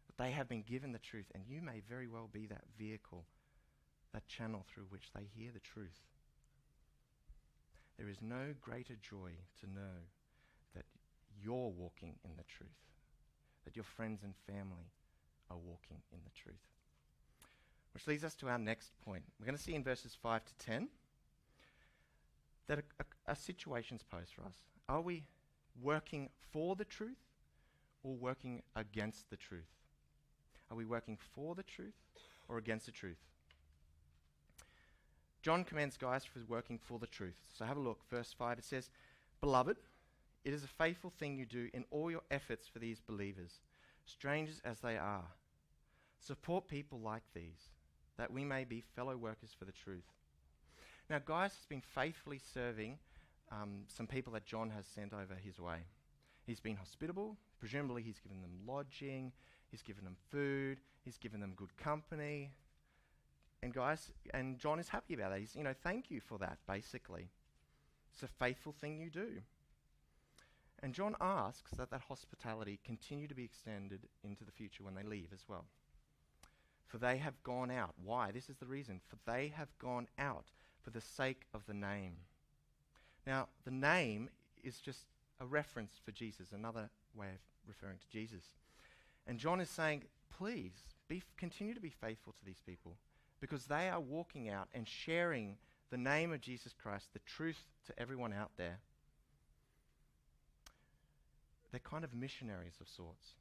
that 0.08 0.18
they 0.18 0.32
have 0.32 0.48
been 0.48 0.64
given 0.64 0.92
the 0.92 1.00
truth. 1.00 1.26
And 1.36 1.44
you 1.48 1.62
may 1.62 1.82
very 1.88 2.08
well 2.08 2.30
be 2.32 2.48
that 2.48 2.64
vehicle, 2.78 3.26
that 4.14 4.28
channel 4.28 4.66
through 4.74 4.86
which 4.90 5.12
they 5.14 5.28
hear 5.36 5.52
the 5.54 5.60
truth. 5.60 6.00
There 7.98 8.10
is 8.10 8.18
no 8.22 8.54
greater 8.62 8.96
joy 9.02 9.32
to 9.62 9.68
know 9.68 10.08
that 10.74 10.86
you're 11.42 11.70
walking 11.70 12.16
in 12.24 12.32
the 12.38 12.44
truth, 12.44 12.70
that 13.64 13.76
your 13.76 13.86
friends 13.86 14.22
and 14.24 14.34
family 14.48 14.92
are 15.50 15.58
walking 15.58 16.02
in 16.12 16.20
the 16.24 16.32
truth. 16.42 16.56
Which 17.96 18.08
leads 18.08 18.26
us 18.26 18.36
to 18.36 18.50
our 18.50 18.60
next 18.60 18.92
point. 19.06 19.24
We're 19.40 19.46
going 19.46 19.58
to 19.58 19.64
see 19.64 19.74
in 19.74 19.84
verses 19.84 20.18
5 20.22 20.44
to 20.44 20.54
10 20.66 20.90
that 22.68 22.80
a, 22.80 22.84
a, 23.00 23.32
a 23.32 23.36
situation's 23.38 24.04
posed 24.04 24.34
for 24.34 24.42
us. 24.42 24.56
Are 24.90 25.00
we 25.00 25.24
working 25.82 26.30
for 26.52 26.76
the 26.76 26.84
truth 26.84 27.16
or 28.04 28.14
working 28.14 28.64
against 28.76 29.30
the 29.30 29.38
truth? 29.38 29.72
Are 30.70 30.76
we 30.76 30.84
working 30.84 31.18
for 31.34 31.56
the 31.56 31.64
truth 31.64 31.94
or 32.50 32.58
against 32.58 32.86
the 32.86 32.92
truth? 32.92 33.24
John 35.42 35.64
commends 35.64 35.96
Gaius 35.96 36.26
for 36.26 36.40
working 36.50 36.78
for 36.78 37.00
the 37.00 37.08
truth. 37.08 37.38
So 37.58 37.64
have 37.64 37.78
a 37.78 37.80
look. 37.80 38.02
Verse 38.10 38.36
5 38.38 38.58
it 38.58 38.66
says, 38.66 38.90
Beloved, 39.40 39.78
it 40.44 40.54
is 40.54 40.66
a 40.66 40.68
faithful 40.68 41.14
thing 41.18 41.38
you 41.38 41.46
do 41.46 41.70
in 41.74 41.86
all 41.92 42.12
your 42.12 42.24
efforts 42.30 42.68
for 42.68 42.80
these 42.80 43.00
believers, 43.00 43.62
strangers 44.04 44.62
as 44.66 44.82
they 44.82 44.98
are. 44.98 45.28
Support 46.20 46.68
people 46.68 47.00
like 47.00 47.24
these, 47.34 47.70
that 48.18 48.32
we 48.32 48.44
may 48.44 48.64
be 48.64 48.82
fellow 48.96 49.18
workers 49.18 49.56
for 49.58 49.66
the 49.66 49.72
truth. 49.72 50.06
Now, 51.10 51.20
Gaius 51.20 51.56
has 51.56 51.66
been 51.70 51.82
faithfully 51.82 52.40
serving 52.54 52.98
um, 53.52 53.84
some 53.88 54.08
people 54.08 54.34
that 54.34 54.46
John 54.46 54.70
has 54.72 54.86
sent 54.86 55.14
over 55.14 55.36
his 55.36 55.60
way. 55.60 55.78
He's 56.46 56.60
been 56.60 56.76
hospitable. 56.76 57.38
Presumably, 57.60 58.02
he's 58.02 58.20
given 58.20 58.42
them 58.42 58.60
lodging, 58.68 59.32
he's 59.70 59.82
given 59.82 60.04
them 60.04 60.16
food, 60.32 60.80
he's 61.04 61.18
given 61.18 61.40
them 61.40 61.54
good 61.56 61.76
company, 61.78 62.52
and 63.66 63.74
Gaius, 63.74 64.12
and 64.32 64.60
John 64.60 64.80
is 64.80 64.90
happy 64.90 65.16
about 65.16 65.32
that. 65.32 65.40
He's, 65.40 65.56
you 65.56 65.64
know, 65.64 65.74
thank 65.84 66.12
you 66.12 66.20
for 66.20 66.38
that, 66.38 66.60
basically. 66.68 67.30
It's 68.14 68.22
a 68.22 68.28
faithful 68.28 68.74
thing 68.74 69.00
you 69.00 69.10
do. 69.10 69.42
And 70.84 70.94
John 70.94 71.16
asks 71.20 71.72
that 71.72 71.90
that 71.90 72.02
hospitality 72.02 72.80
continue 72.86 73.28
to 73.28 73.34
be 73.34 73.44
extended 73.44 74.02
into 74.24 74.44
the 74.44 74.52
future 74.52 74.84
when 74.84 74.94
they 74.94 75.02
leave 75.02 75.30
as 75.34 75.46
well. 75.48 75.66
For 76.88 76.98
they 76.98 77.18
have 77.18 77.42
gone 77.44 77.72
out. 77.72 77.94
Why? 78.04 78.32
This 78.32 78.50
is 78.50 78.58
the 78.58 78.66
reason. 78.66 79.02
For 79.08 79.18
they 79.30 79.52
have 79.56 79.70
gone 79.80 80.08
out 80.18 80.46
for 80.82 80.92
the 80.92 81.02
sake 81.02 81.44
of 81.54 81.66
the 81.66 81.74
name. 81.74 82.14
Now, 83.26 83.48
the 83.64 83.72
name 83.72 84.30
is 84.64 84.80
just 84.80 85.06
a 85.40 85.46
reference 85.46 85.94
for 86.04 86.12
Jesus, 86.12 86.52
another 86.52 86.90
way 87.16 87.28
of 87.28 87.40
referring 87.68 87.98
to 87.98 88.10
Jesus. 88.10 88.44
And 89.28 89.40
John 89.40 89.60
is 89.60 89.70
saying, 89.70 90.04
please, 90.38 90.74
be 91.08 91.18
f- 91.18 91.34
continue 91.38 91.74
to 91.74 91.80
be 91.80 91.90
faithful 91.90 92.34
to 92.34 92.46
these 92.46 92.62
people 92.66 92.98
because 93.42 93.66
they 93.66 93.90
are 93.90 94.00
walking 94.00 94.50
out 94.50 94.68
and 94.74 94.88
sharing 94.88 95.58
the 95.92 95.98
name 95.98 96.32
of 96.32 96.42
Jesus 96.42 96.74
Christ, 96.74 97.08
the 97.14 97.20
truth 97.26 97.64
to 97.88 98.00
everyone 98.00 98.34
out 98.34 98.52
there. 98.58 98.80
They're 101.72 101.80
kind 101.80 102.04
of 102.04 102.14
missionaries 102.14 102.76
of 102.80 102.88
sorts. 102.88 103.34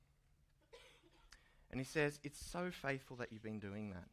And 1.71 1.81
he 1.81 1.85
says, 1.85 2.21
It's 2.23 2.39
so 2.39 2.71
faithful 2.71 3.17
that 3.17 3.33
you've 3.33 3.43
been 3.43 3.59
doing 3.59 3.91
that. 3.91 4.09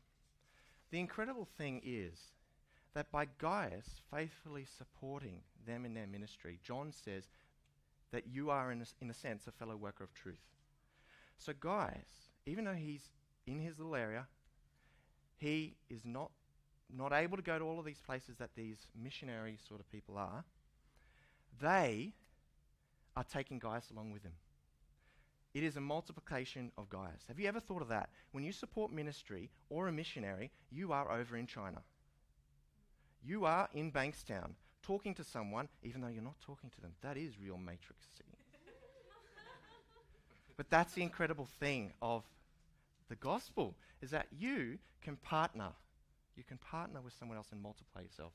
The 0.91 1.00
incredible 1.00 1.48
thing 1.58 1.81
is 1.86 2.20
that 2.93 3.12
by 3.12 3.27
Gaius 3.38 4.01
faithfully 4.13 4.65
supporting 4.77 5.41
them 5.65 5.86
in 5.86 5.93
their 5.93 6.08
ministry, 6.08 6.60
John 6.63 6.91
says 6.91 7.29
that 8.12 8.27
you 8.27 8.50
are, 8.50 8.72
in 8.72 8.81
a, 8.81 8.86
in 9.01 9.10
a 9.10 9.13
sense, 9.13 9.48
a 9.48 9.51
fellow 9.51 9.77
worker 9.77 10.03
of 10.03 10.13
truth. 10.13 10.41
So, 11.38 11.53
Gaius, 11.53 12.29
even 12.46 12.65
though 12.65 12.74
he's 12.74 13.10
in 13.48 13.60
his 13.60 13.77
little 13.77 13.96
area, 13.96 14.27
he 15.38 15.75
is 15.89 16.05
not, 16.05 16.31
not 16.93 17.13
able 17.13 17.38
to 17.38 17.43
go 17.43 17.58
to 17.58 17.65
all 17.65 17.79
of 17.79 17.86
these 17.86 18.01
places 18.01 18.36
that 18.38 18.51
these 18.55 18.88
missionary 19.01 19.58
sort 19.67 19.79
of 19.79 19.89
people 19.91 20.17
are. 20.17 20.43
They 21.62 22.13
are 23.15 23.24
taking 23.24 23.60
Gaius 23.60 23.89
along 23.91 24.12
with 24.12 24.24
them. 24.24 24.34
It 25.53 25.63
is 25.63 25.75
a 25.75 25.81
multiplication 25.81 26.72
of 26.77 26.89
Gaius. 26.89 27.25
Have 27.27 27.39
you 27.39 27.48
ever 27.48 27.60
thought 27.60 27.81
of 27.81 27.89
that? 27.89 28.10
When 28.31 28.43
you 28.43 28.53
support 28.53 28.91
ministry 28.91 29.50
or 29.70 29.88
a 29.88 29.91
missionary, 29.91 30.50
you 30.72 30.93
are 30.93 31.12
over 31.12 31.36
in 31.36 31.46
China. 31.46 31.81
You 33.24 33.46
are 33.46 33.70
in 33.74 33.91
Bankstown 33.91 34.51
talking 34.81 35.13
to 35.15 35.24
someone, 35.24 35.67
even 35.84 36.01
though 36.01 36.08
you're 36.08 36.24
not 36.24 36.39
talking 36.39 36.70
to 36.72 36.81
them. 36.81 36.93
That 37.01 37.17
is 37.17 37.39
real 37.39 37.58
matrix 37.58 38.08
but 40.58 40.70
that's 40.70 40.93
the 40.93 41.01
incredible 41.01 41.48
thing 41.60 41.91
of 42.01 42.24
the 43.10 43.15
gospel 43.15 43.75
is 44.01 44.12
that 44.12 44.27
you 44.38 44.77
can 45.01 45.15
partner. 45.17 45.70
You 46.36 46.43
can 46.43 46.58
partner 46.58 47.01
with 47.01 47.13
someone 47.17 47.38
else 47.38 47.48
and 47.51 47.62
multiply 47.62 48.01
yourself. 48.01 48.34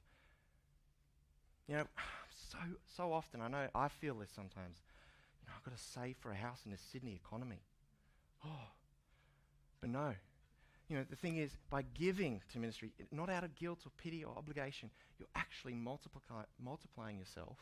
You 1.66 1.76
know, 1.76 1.84
so 2.50 2.58
so 2.86 3.12
often 3.12 3.40
I 3.40 3.48
know 3.48 3.68
I 3.74 3.88
feel 3.88 4.14
this 4.14 4.30
sometimes. 4.34 4.82
I've 5.48 5.64
got 5.64 5.76
to 5.76 5.82
save 5.82 6.16
for 6.18 6.30
a 6.32 6.36
house 6.36 6.60
in 6.64 6.72
the 6.72 6.78
Sydney 6.78 7.14
economy. 7.14 7.60
Oh, 8.44 8.70
but 9.80 9.90
no. 9.90 10.14
You 10.88 10.96
know, 10.96 11.04
the 11.08 11.16
thing 11.16 11.36
is, 11.36 11.56
by 11.68 11.82
giving 11.94 12.40
to 12.52 12.58
ministry, 12.58 12.92
not 13.10 13.28
out 13.28 13.42
of 13.42 13.56
guilt 13.56 13.80
or 13.84 13.90
pity 13.98 14.22
or 14.22 14.36
obligation, 14.36 14.90
you're 15.18 15.28
actually 15.34 15.74
multiply, 15.74 16.42
multiplying 16.62 17.18
yourself 17.18 17.58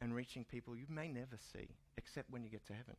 and 0.00 0.14
reaching 0.14 0.44
people 0.44 0.76
you 0.76 0.86
may 0.88 1.08
never 1.08 1.36
see 1.52 1.68
except 1.96 2.30
when 2.30 2.44
you 2.44 2.48
get 2.48 2.64
to 2.66 2.72
heaven 2.72 2.94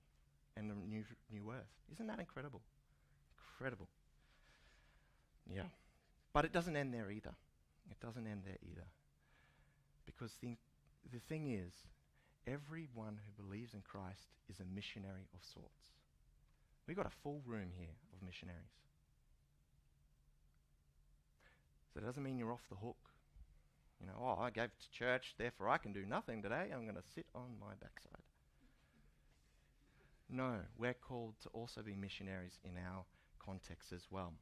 and 0.57 0.69
the 0.69 0.75
new, 0.75 1.03
new 1.31 1.51
earth. 1.51 1.71
Isn't 1.93 2.07
that 2.07 2.19
incredible? 2.19 2.61
Incredible. 3.53 3.87
Yeah. 5.49 5.63
But 6.33 6.45
it 6.45 6.51
doesn't 6.51 6.75
end 6.75 6.93
there 6.93 7.09
either. 7.09 7.33
It 7.89 7.99
doesn't 8.01 8.27
end 8.27 8.41
there 8.45 8.57
either. 8.69 8.87
Because 10.05 10.33
the, 10.41 10.57
the 11.11 11.19
thing 11.19 11.51
is, 11.51 11.71
everyone 12.47 13.19
who 13.19 13.43
believes 13.43 13.73
in 13.73 13.81
Christ 13.81 14.29
is 14.49 14.59
a 14.59 14.75
missionary 14.75 15.27
of 15.33 15.43
sorts. 15.43 15.91
We've 16.87 16.97
got 16.97 17.05
a 17.05 17.21
full 17.23 17.41
room 17.45 17.69
here 17.77 17.95
of 18.13 18.25
missionaries. 18.25 18.79
So 21.93 21.99
it 21.99 22.05
doesn't 22.05 22.23
mean 22.23 22.37
you're 22.37 22.51
off 22.51 22.67
the 22.69 22.75
hook. 22.75 22.97
You 24.01 24.07
know, 24.07 24.13
oh, 24.19 24.41
I 24.41 24.49
gave 24.49 24.69
to 24.69 24.91
church, 24.91 25.35
therefore 25.37 25.69
I 25.69 25.77
can 25.77 25.91
do 25.91 26.05
nothing 26.05 26.41
today. 26.41 26.69
I'm 26.73 26.83
going 26.83 26.95
to 26.95 27.03
sit 27.15 27.25
on 27.35 27.57
my 27.59 27.73
backside. 27.79 28.23
No, 30.29 30.57
we're 30.77 30.93
called 30.93 31.33
to 31.43 31.49
also 31.49 31.81
be 31.81 31.95
missionaries 31.95 32.59
in 32.63 32.71
our 32.77 33.03
context 33.43 33.91
as 33.91 34.07
well. 34.09 34.33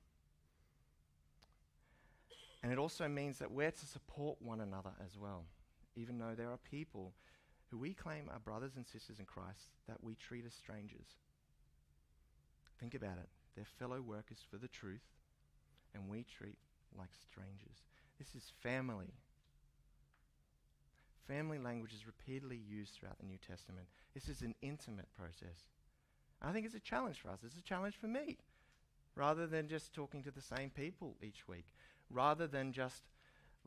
And 2.62 2.72
it 2.72 2.78
also 2.78 3.08
means 3.08 3.40
that 3.40 3.52
we're 3.52 3.72
to 3.72 3.86
support 3.86 4.42
one 4.42 4.60
another 4.60 4.92
as 5.06 5.18
well, 5.18 5.46
even 5.96 6.18
though 6.18 6.34
there 6.36 6.52
are 6.52 6.60
people 6.70 7.14
who 7.70 7.78
we 7.78 7.94
claim 7.94 8.30
are 8.34 8.40
brothers 8.40 8.76
and 8.76 8.86
sisters 8.86 9.20
in 9.20 9.26
Christ 9.26 9.72
that 9.88 10.04
we 10.04 10.16
treat 10.16 10.46
as 10.46 10.54
strangers. 10.54 11.18
Think 12.80 12.96
about 12.96 13.18
it. 13.18 13.30
They're 13.56 13.66
fellow 13.66 14.02
workers 14.02 14.40
for 14.50 14.58
the 14.58 14.68
truth, 14.68 15.06
and 15.94 16.10
we 16.10 16.24
treat 16.24 16.58
like 16.98 17.10
strangers. 17.20 17.84
This 18.20 18.36
is 18.36 18.52
family. 18.62 19.14
Family 21.28 21.58
language 21.58 21.94
is 21.94 22.08
repeatedly 22.08 22.58
used 22.58 22.94
throughout 22.94 23.20
the 23.20 23.26
New 23.26 23.38
Testament. 23.38 23.88
This 24.14 24.30
is 24.30 24.42
an 24.42 24.56
intimate 24.62 25.10
process. 25.18 25.66
I 26.42 26.52
think 26.52 26.66
it's 26.66 26.76
a 26.76 26.80
challenge 26.80 27.20
for 27.20 27.30
us. 27.30 27.40
It's 27.44 27.58
a 27.58 27.64
challenge 27.64 27.96
for 28.00 28.08
me. 28.08 28.38
Rather 29.16 29.48
than 29.48 29.68
just 29.68 29.94
talking 29.94 30.24
to 30.24 30.32
the 30.32 30.42
same 30.42 30.70
people 30.70 31.16
each 31.22 31.48
week, 31.48 31.66
rather 32.10 32.48
than 32.48 32.72
just 32.72 33.04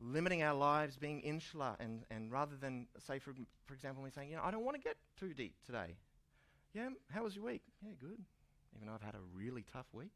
limiting 0.01 0.41
our 0.41 0.55
lives, 0.55 0.97
being 0.97 1.21
insular, 1.21 1.75
and, 1.79 2.03
and 2.09 2.31
rather 2.31 2.55
than, 2.55 2.87
say, 2.97 3.19
for, 3.19 3.33
for 3.65 3.73
example, 3.73 4.03
me 4.03 4.09
saying, 4.13 4.29
you 4.29 4.35
know, 4.35 4.41
I 4.43 4.51
don't 4.51 4.65
want 4.65 4.75
to 4.75 4.81
get 4.81 4.97
too 5.19 5.33
deep 5.33 5.55
today. 5.65 5.95
Yeah, 6.73 6.89
how 7.11 7.23
was 7.23 7.35
your 7.35 7.45
week? 7.45 7.61
Yeah, 7.81 7.91
good. 7.99 8.17
Even 8.75 8.87
though 8.87 8.93
I've 8.93 9.01
had 9.01 9.15
a 9.15 9.35
really 9.35 9.63
tough 9.71 9.87
week. 9.93 10.11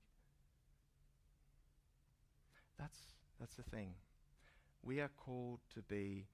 That's, 2.80 2.98
that's 3.40 3.56
the 3.56 3.64
thing. 3.64 3.94
We 4.82 5.00
are 5.02 5.10
called 5.24 5.60
to 5.74 5.82
be 5.82 6.26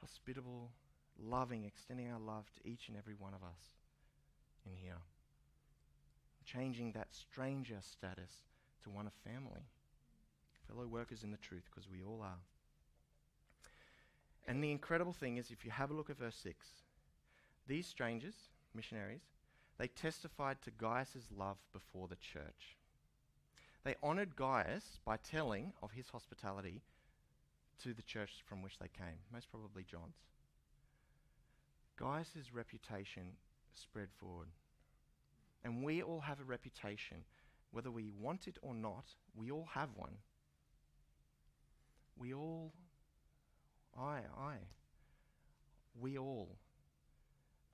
hospitable, 0.00 0.70
loving, 1.18 1.64
extending 1.64 2.10
our 2.10 2.20
love 2.20 2.50
to 2.54 2.68
each 2.68 2.88
and 2.88 2.96
every 2.96 3.14
one 3.14 3.34
of 3.34 3.42
us 3.42 3.76
in 4.66 4.72
here. 4.74 4.98
Changing 6.44 6.92
that 6.92 7.08
stranger 7.12 7.78
status 7.80 8.32
to 8.82 8.90
one 8.90 9.06
of 9.06 9.12
family. 9.24 9.68
Fellow 10.68 10.86
workers 10.86 11.22
in 11.22 11.30
the 11.30 11.36
truth, 11.36 11.64
because 11.70 11.88
we 11.88 12.02
all 12.02 12.20
are. 12.22 12.38
And 14.46 14.62
the 14.62 14.70
incredible 14.70 15.12
thing 15.12 15.36
is, 15.36 15.50
if 15.50 15.64
you 15.64 15.70
have 15.70 15.90
a 15.90 15.94
look 15.94 16.10
at 16.10 16.18
verse 16.18 16.36
6, 16.42 16.66
these 17.66 17.86
strangers, 17.86 18.34
missionaries, 18.74 19.22
they 19.78 19.88
testified 19.88 20.60
to 20.62 20.70
Gaius' 20.70 21.28
love 21.36 21.58
before 21.72 22.08
the 22.08 22.16
church. 22.16 22.76
They 23.84 23.94
honored 24.02 24.36
Gaius 24.36 24.98
by 25.04 25.16
telling 25.16 25.72
of 25.82 25.92
his 25.92 26.08
hospitality 26.08 26.82
to 27.82 27.94
the 27.94 28.02
church 28.02 28.42
from 28.46 28.62
which 28.62 28.78
they 28.78 28.88
came, 28.88 29.18
most 29.32 29.50
probably 29.50 29.84
John's. 29.84 30.16
Gaius' 31.96 32.52
reputation 32.52 33.22
spread 33.72 34.08
forward. 34.18 34.48
And 35.64 35.84
we 35.84 36.02
all 36.02 36.20
have 36.20 36.40
a 36.40 36.44
reputation. 36.44 37.18
Whether 37.70 37.90
we 37.90 38.08
want 38.08 38.48
it 38.48 38.58
or 38.62 38.74
not, 38.74 39.04
we 39.34 39.50
all 39.50 39.68
have 39.74 39.90
one. 39.94 40.16
We 42.16 42.34
all, 42.34 42.72
I, 44.00 44.20
I, 44.38 44.54
we 46.00 46.16
all 46.16 46.56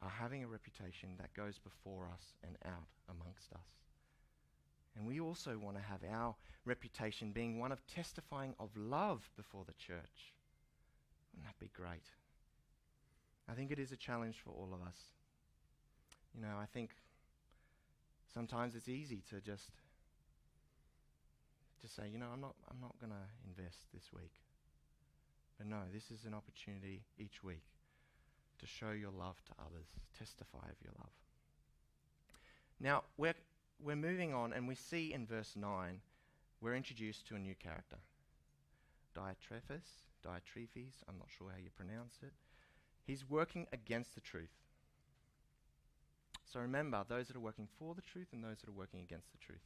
are 0.02 0.10
having 0.10 0.42
a 0.42 0.48
reputation 0.48 1.10
that 1.18 1.32
goes 1.34 1.58
before 1.58 2.08
us 2.12 2.34
and 2.44 2.56
out 2.64 2.88
amongst 3.08 3.52
us. 3.52 3.68
And 4.96 5.06
we 5.06 5.20
also 5.20 5.58
want 5.58 5.76
to 5.76 5.82
have 5.82 6.00
our 6.10 6.34
reputation 6.64 7.32
being 7.32 7.58
one 7.58 7.70
of 7.70 7.86
testifying 7.86 8.54
of 8.58 8.70
love 8.76 9.30
before 9.36 9.64
the 9.66 9.74
church. 9.74 10.34
Wouldn't 11.32 11.46
that 11.46 11.58
be 11.60 11.70
great? 11.74 12.10
I 13.48 13.52
think 13.52 13.70
it 13.70 13.78
is 13.78 13.92
a 13.92 13.96
challenge 13.96 14.36
for 14.42 14.50
all 14.50 14.70
of 14.72 14.86
us. 14.86 14.96
You 16.34 16.42
know, 16.42 16.56
I 16.60 16.66
think 16.66 16.90
sometimes 18.32 18.74
it's 18.74 18.88
easy 18.88 19.22
to 19.30 19.40
just 19.40 19.70
just 21.80 21.94
say, 21.94 22.08
you 22.10 22.18
know, 22.18 22.26
I'm 22.32 22.40
not 22.40 22.54
I'm 22.70 22.80
not 22.80 22.98
going 22.98 23.12
to 23.12 23.28
invest 23.46 23.86
this 23.94 24.10
week. 24.12 24.32
But 25.58 25.66
no, 25.66 25.80
this 25.92 26.10
is 26.10 26.24
an 26.24 26.34
opportunity 26.34 27.02
each 27.18 27.42
week 27.42 27.62
to 28.58 28.66
show 28.66 28.90
your 28.90 29.10
love 29.10 29.36
to 29.46 29.52
others, 29.58 29.88
testify 30.18 30.66
of 30.68 30.82
your 30.82 30.92
love. 30.98 31.12
Now, 32.80 33.04
we're 33.16 33.34
we're 33.82 33.96
moving 33.96 34.32
on, 34.32 34.52
and 34.52 34.66
we 34.66 34.74
see 34.74 35.12
in 35.12 35.26
verse 35.26 35.54
9, 35.54 36.00
we're 36.60 36.74
introduced 36.74 37.26
to 37.28 37.36
a 37.36 37.38
new 37.38 37.54
character. 37.54 37.98
Diotrephes, 39.14 40.04
Diotrephes, 40.24 41.02
I'm 41.08 41.18
not 41.18 41.28
sure 41.36 41.50
how 41.50 41.58
you 41.62 41.70
pronounce 41.76 42.18
it. 42.22 42.32
He's 43.04 43.28
working 43.28 43.66
against 43.72 44.14
the 44.14 44.20
truth. 44.20 44.50
So 46.44 46.60
remember, 46.60 47.04
those 47.08 47.28
that 47.28 47.36
are 47.36 47.40
working 47.40 47.68
for 47.78 47.94
the 47.94 48.02
truth 48.02 48.28
and 48.32 48.42
those 48.42 48.58
that 48.60 48.68
are 48.68 48.72
working 48.72 49.00
against 49.00 49.30
the 49.32 49.38
truth. 49.38 49.58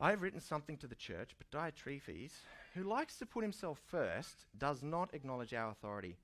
I've 0.00 0.22
written 0.22 0.40
something 0.40 0.76
to 0.78 0.86
the 0.86 0.94
church, 0.94 1.34
but 1.38 1.50
Diotrephes, 1.50 2.32
who 2.74 2.84
likes 2.84 3.16
to 3.18 3.26
put 3.26 3.42
himself 3.42 3.80
first, 3.86 4.46
does 4.56 4.82
not 4.82 5.12
acknowledge 5.12 5.52
our 5.52 5.70
authority. 5.70 6.16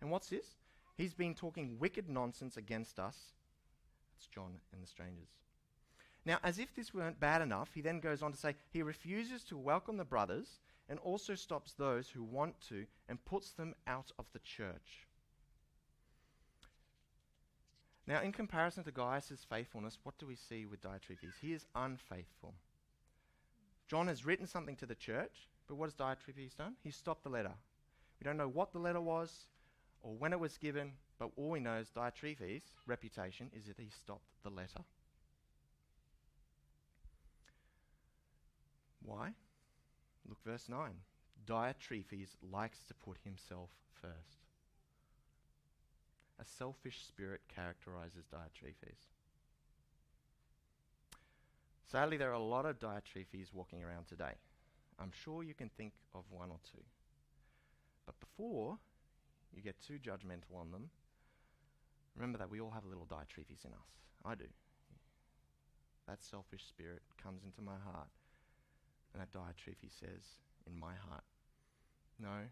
And 0.00 0.10
what's 0.10 0.28
this? 0.28 0.56
He's 0.96 1.14
been 1.14 1.34
talking 1.34 1.78
wicked 1.78 2.08
nonsense 2.08 2.56
against 2.56 2.98
us 2.98 3.34
it's 4.18 4.26
John 4.26 4.58
and 4.72 4.82
the 4.82 4.86
strangers. 4.86 5.28
Now, 6.24 6.38
as 6.42 6.58
if 6.58 6.74
this 6.74 6.92
weren't 6.92 7.20
bad 7.20 7.40
enough, 7.40 7.70
he 7.74 7.80
then 7.80 8.00
goes 8.00 8.22
on 8.22 8.32
to 8.32 8.38
say 8.38 8.56
he 8.70 8.82
refuses 8.82 9.44
to 9.44 9.56
welcome 9.56 9.96
the 9.96 10.04
brothers 10.04 10.58
and 10.88 10.98
also 10.98 11.34
stops 11.34 11.72
those 11.72 12.08
who 12.08 12.22
want 12.22 12.60
to 12.68 12.86
and 13.08 13.24
puts 13.24 13.52
them 13.52 13.74
out 13.86 14.10
of 14.18 14.26
the 14.32 14.40
church. 14.40 15.06
Now, 18.06 18.22
in 18.22 18.32
comparison 18.32 18.84
to 18.84 18.90
Gaius' 18.90 19.46
faithfulness, 19.48 19.98
what 20.02 20.18
do 20.18 20.26
we 20.26 20.34
see 20.34 20.66
with 20.66 20.82
Diotrephes? 20.82 21.38
He 21.40 21.52
is 21.52 21.66
unfaithful. 21.74 22.54
John 23.88 24.06
has 24.08 24.26
written 24.26 24.46
something 24.46 24.76
to 24.76 24.86
the 24.86 24.94
church, 24.94 25.48
but 25.66 25.76
what 25.76 25.86
has 25.86 25.94
Diotrephes 25.94 26.56
done? 26.56 26.74
He 26.84 26.90
stopped 26.90 27.24
the 27.24 27.30
letter. 27.30 27.52
We 28.20 28.24
don't 28.24 28.36
know 28.36 28.48
what 28.48 28.72
the 28.72 28.78
letter 28.78 29.00
was 29.00 29.46
or 30.02 30.14
when 30.14 30.32
it 30.32 30.40
was 30.40 30.58
given, 30.58 30.92
but 31.18 31.30
all 31.36 31.50
we 31.50 31.60
know 31.60 31.78
is 31.78 31.90
Diotrephes' 31.90 32.62
reputation 32.86 33.50
is 33.56 33.66
that 33.66 33.78
he 33.78 33.88
stopped 33.90 34.28
the 34.42 34.50
letter. 34.50 34.84
Why? 39.02 39.30
Look, 40.28 40.38
verse 40.44 40.68
9. 40.68 40.90
Diotrephes 41.46 42.36
likes 42.52 42.82
to 42.88 42.94
put 42.94 43.16
himself 43.24 43.70
first. 44.02 44.44
A 46.38 46.44
selfish 46.44 47.06
spirit 47.06 47.40
characterizes 47.48 48.26
Diotrephes. 48.32 49.08
Sadly, 51.90 52.18
there 52.18 52.28
are 52.28 52.34
a 52.34 52.38
lot 52.38 52.66
of 52.66 52.78
Diotrephes 52.78 53.54
walking 53.54 53.82
around 53.82 54.06
today. 54.06 54.34
I'm 54.98 55.10
sure 55.10 55.42
you 55.42 55.54
can 55.54 55.70
think 55.70 55.94
of 56.14 56.24
one 56.30 56.50
or 56.50 56.58
two. 56.70 56.84
But 58.04 58.20
before 58.20 58.76
you 59.54 59.62
get 59.62 59.80
too 59.80 59.98
judgmental 59.98 60.60
on 60.60 60.70
them, 60.70 60.90
remember 62.14 62.36
that 62.38 62.50
we 62.50 62.60
all 62.60 62.70
have 62.70 62.84
a 62.84 62.88
little 62.88 63.06
Diotrephes 63.06 63.64
in 63.64 63.72
us. 63.72 63.88
I 64.22 64.34
do. 64.34 64.44
That 66.06 66.22
selfish 66.22 66.66
spirit 66.68 67.00
comes 67.22 67.42
into 67.42 67.62
my 67.62 67.78
heart, 67.82 68.08
and 69.14 69.22
that 69.22 69.32
Diotrephes 69.32 69.98
says 69.98 70.40
in 70.66 70.78
my 70.78 70.92
heart, 71.08 71.24
No, 72.20 72.48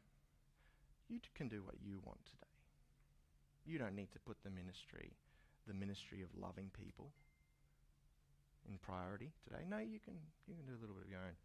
you 1.09 1.21
can 1.35 1.49
do 1.49 1.63
what 1.63 1.77
you 1.85 2.01
want 2.03 2.25
today. 2.25 2.57
You 3.67 3.79
don't 3.79 3.97
need 3.97 4.13
to 4.13 4.19
put 4.21 4.39
the 4.43 4.51
ministry, 4.51 5.13
the 5.67 5.75
ministry 5.75 6.23
of 6.23 6.29
loving 6.41 6.71
people, 6.73 7.11
in 8.69 8.79
priority 8.79 9.33
today. 9.45 9.65
No, 9.69 9.79
you 9.79 9.99
can, 9.99 10.15
you 10.47 10.55
can 10.55 10.67
do 10.67 10.73
a 10.73 10.81
little 10.81 10.95
bit 10.95 11.05
of 11.05 11.11
your 11.11 11.21
own. 11.21 11.37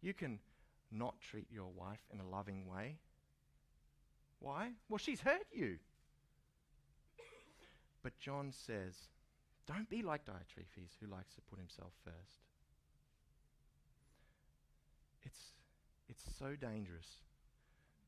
You 0.00 0.14
can 0.14 0.38
not 0.90 1.14
treat 1.20 1.46
your 1.50 1.70
wife 1.76 2.02
in 2.12 2.20
a 2.20 2.28
loving 2.28 2.66
way 2.68 2.98
why? 4.44 4.72
Well, 4.90 4.98
she's 4.98 5.20
hurt 5.20 5.46
you. 5.52 5.78
But 8.02 8.18
John 8.18 8.52
says, 8.52 8.94
don't 9.66 9.88
be 9.88 10.02
like 10.02 10.26
Diotrephes, 10.26 10.92
who 11.00 11.06
likes 11.10 11.34
to 11.36 11.40
put 11.48 11.58
himself 11.58 11.92
first. 12.04 12.44
It's, 15.22 15.38
it's 16.10 16.22
so 16.38 16.54
dangerous 16.60 17.06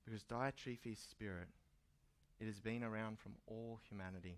because 0.04 0.22
Diotrephes' 0.24 0.98
spirit 1.10 1.48
It 2.38 2.44
has 2.44 2.60
been 2.60 2.84
around 2.84 3.18
from 3.18 3.32
all 3.46 3.80
humanity. 3.88 4.36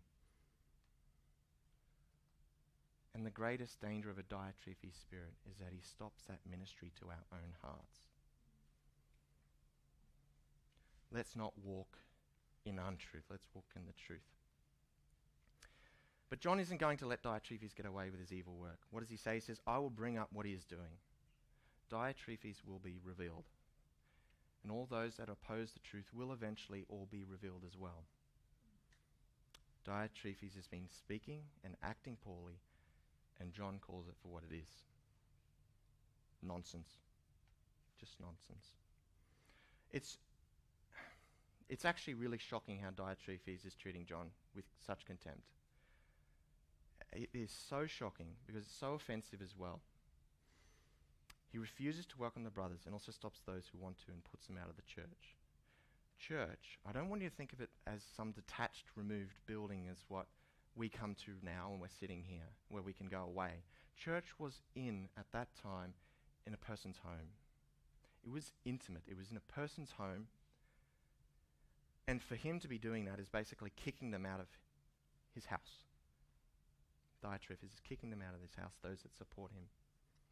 And 3.14 3.24
the 3.24 3.30
greatest 3.30 3.80
danger 3.80 4.10
of 4.10 4.18
a 4.18 4.22
Diotrephes 4.22 5.00
spirit 5.00 5.34
is 5.50 5.58
that 5.58 5.72
he 5.72 5.80
stops 5.80 6.24
that 6.28 6.40
ministry 6.48 6.92
to 7.00 7.06
our 7.06 7.24
own 7.32 7.54
hearts. 7.62 8.00
Let's 11.10 11.34
not 11.34 11.54
walk 11.64 11.98
in 12.64 12.78
untruth. 12.78 13.24
Let's 13.30 13.48
walk 13.54 13.64
in 13.74 13.86
the 13.86 13.94
truth. 14.06 14.20
But 16.30 16.40
John 16.40 16.60
isn't 16.60 16.80
going 16.80 16.98
to 16.98 17.06
let 17.06 17.22
Diotrephes 17.22 17.74
get 17.74 17.86
away 17.86 18.10
with 18.10 18.20
his 18.20 18.32
evil 18.32 18.54
work. 18.54 18.80
What 18.90 19.00
does 19.00 19.10
he 19.10 19.16
say? 19.16 19.36
He 19.36 19.40
says, 19.40 19.60
I 19.66 19.78
will 19.78 19.90
bring 19.90 20.18
up 20.18 20.28
what 20.32 20.44
he 20.44 20.52
is 20.52 20.64
doing. 20.64 21.00
Diotrephes 21.90 22.58
will 22.66 22.78
be 22.78 22.98
revealed. 23.02 23.48
And 24.62 24.70
all 24.70 24.86
those 24.90 25.16
that 25.16 25.30
oppose 25.30 25.72
the 25.72 25.78
truth 25.80 26.10
will 26.12 26.32
eventually 26.32 26.84
all 26.90 27.08
be 27.10 27.24
revealed 27.24 27.62
as 27.66 27.76
well. 27.78 28.04
Diotrephes 29.86 30.54
has 30.56 30.66
been 30.66 30.88
speaking 30.90 31.44
and 31.64 31.76
acting 31.82 32.18
poorly, 32.22 32.60
and 33.40 33.52
John 33.52 33.78
calls 33.80 34.08
it 34.08 34.14
for 34.22 34.28
what 34.28 34.42
it 34.48 34.54
is 34.54 34.68
nonsense. 36.42 36.88
Just 37.98 38.20
nonsense. 38.20 38.74
It's, 39.90 40.18
it's 41.68 41.84
actually 41.84 42.14
really 42.14 42.38
shocking 42.38 42.78
how 42.78 42.90
Diotrephes 42.90 43.66
is 43.66 43.74
treating 43.74 44.04
John 44.04 44.30
with 44.54 44.64
such 44.86 45.04
contempt. 45.06 45.42
It 47.12 47.30
is 47.32 47.50
so 47.50 47.86
shocking 47.86 48.28
because 48.46 48.62
it's 48.62 48.74
so 48.74 48.94
offensive 48.94 49.40
as 49.42 49.54
well. 49.56 49.80
He 51.50 51.58
refuses 51.58 52.04
to 52.06 52.18
welcome 52.18 52.44
the 52.44 52.50
brothers 52.50 52.80
and 52.84 52.92
also 52.92 53.10
stops 53.10 53.40
those 53.46 53.64
who 53.72 53.78
want 53.82 53.98
to 54.04 54.12
and 54.12 54.22
puts 54.24 54.46
them 54.46 54.58
out 54.62 54.68
of 54.68 54.76
the 54.76 54.82
church. 54.82 55.36
Church, 56.18 56.78
I 56.86 56.92
don't 56.92 57.08
want 57.08 57.22
you 57.22 57.30
to 57.30 57.34
think 57.34 57.52
of 57.52 57.60
it 57.60 57.70
as 57.86 58.02
some 58.16 58.32
detached, 58.32 58.84
removed 58.96 59.38
building 59.46 59.86
as 59.90 60.04
what 60.08 60.26
we 60.78 60.88
come 60.88 61.14
to 61.26 61.32
now 61.42 61.70
and 61.72 61.80
we're 61.80 61.88
sitting 62.00 62.22
here 62.26 62.54
where 62.68 62.82
we 62.82 62.92
can 62.92 63.08
go 63.08 63.22
away. 63.22 63.64
Church 63.96 64.26
was 64.38 64.62
in, 64.76 65.08
at 65.18 65.26
that 65.32 65.48
time, 65.60 65.94
in 66.46 66.54
a 66.54 66.56
person's 66.56 66.98
home. 67.04 67.34
It 68.24 68.30
was 68.30 68.52
intimate, 68.64 69.02
it 69.08 69.16
was 69.16 69.30
in 69.30 69.36
a 69.36 69.52
person's 69.52 69.90
home. 69.98 70.28
And 72.06 72.22
for 72.22 72.36
him 72.36 72.60
to 72.60 72.68
be 72.68 72.78
doing 72.78 73.04
that 73.04 73.18
is 73.18 73.28
basically 73.28 73.72
kicking 73.76 74.12
them 74.12 74.24
out 74.24 74.40
of 74.40 74.46
his 75.34 75.46
house. 75.46 75.84
Diotrephes 77.22 77.74
is 77.74 77.80
kicking 77.86 78.10
them 78.10 78.22
out 78.26 78.34
of 78.34 78.40
his 78.40 78.54
house, 78.54 78.74
those 78.82 79.02
that 79.02 79.14
support 79.16 79.50
him, 79.52 79.64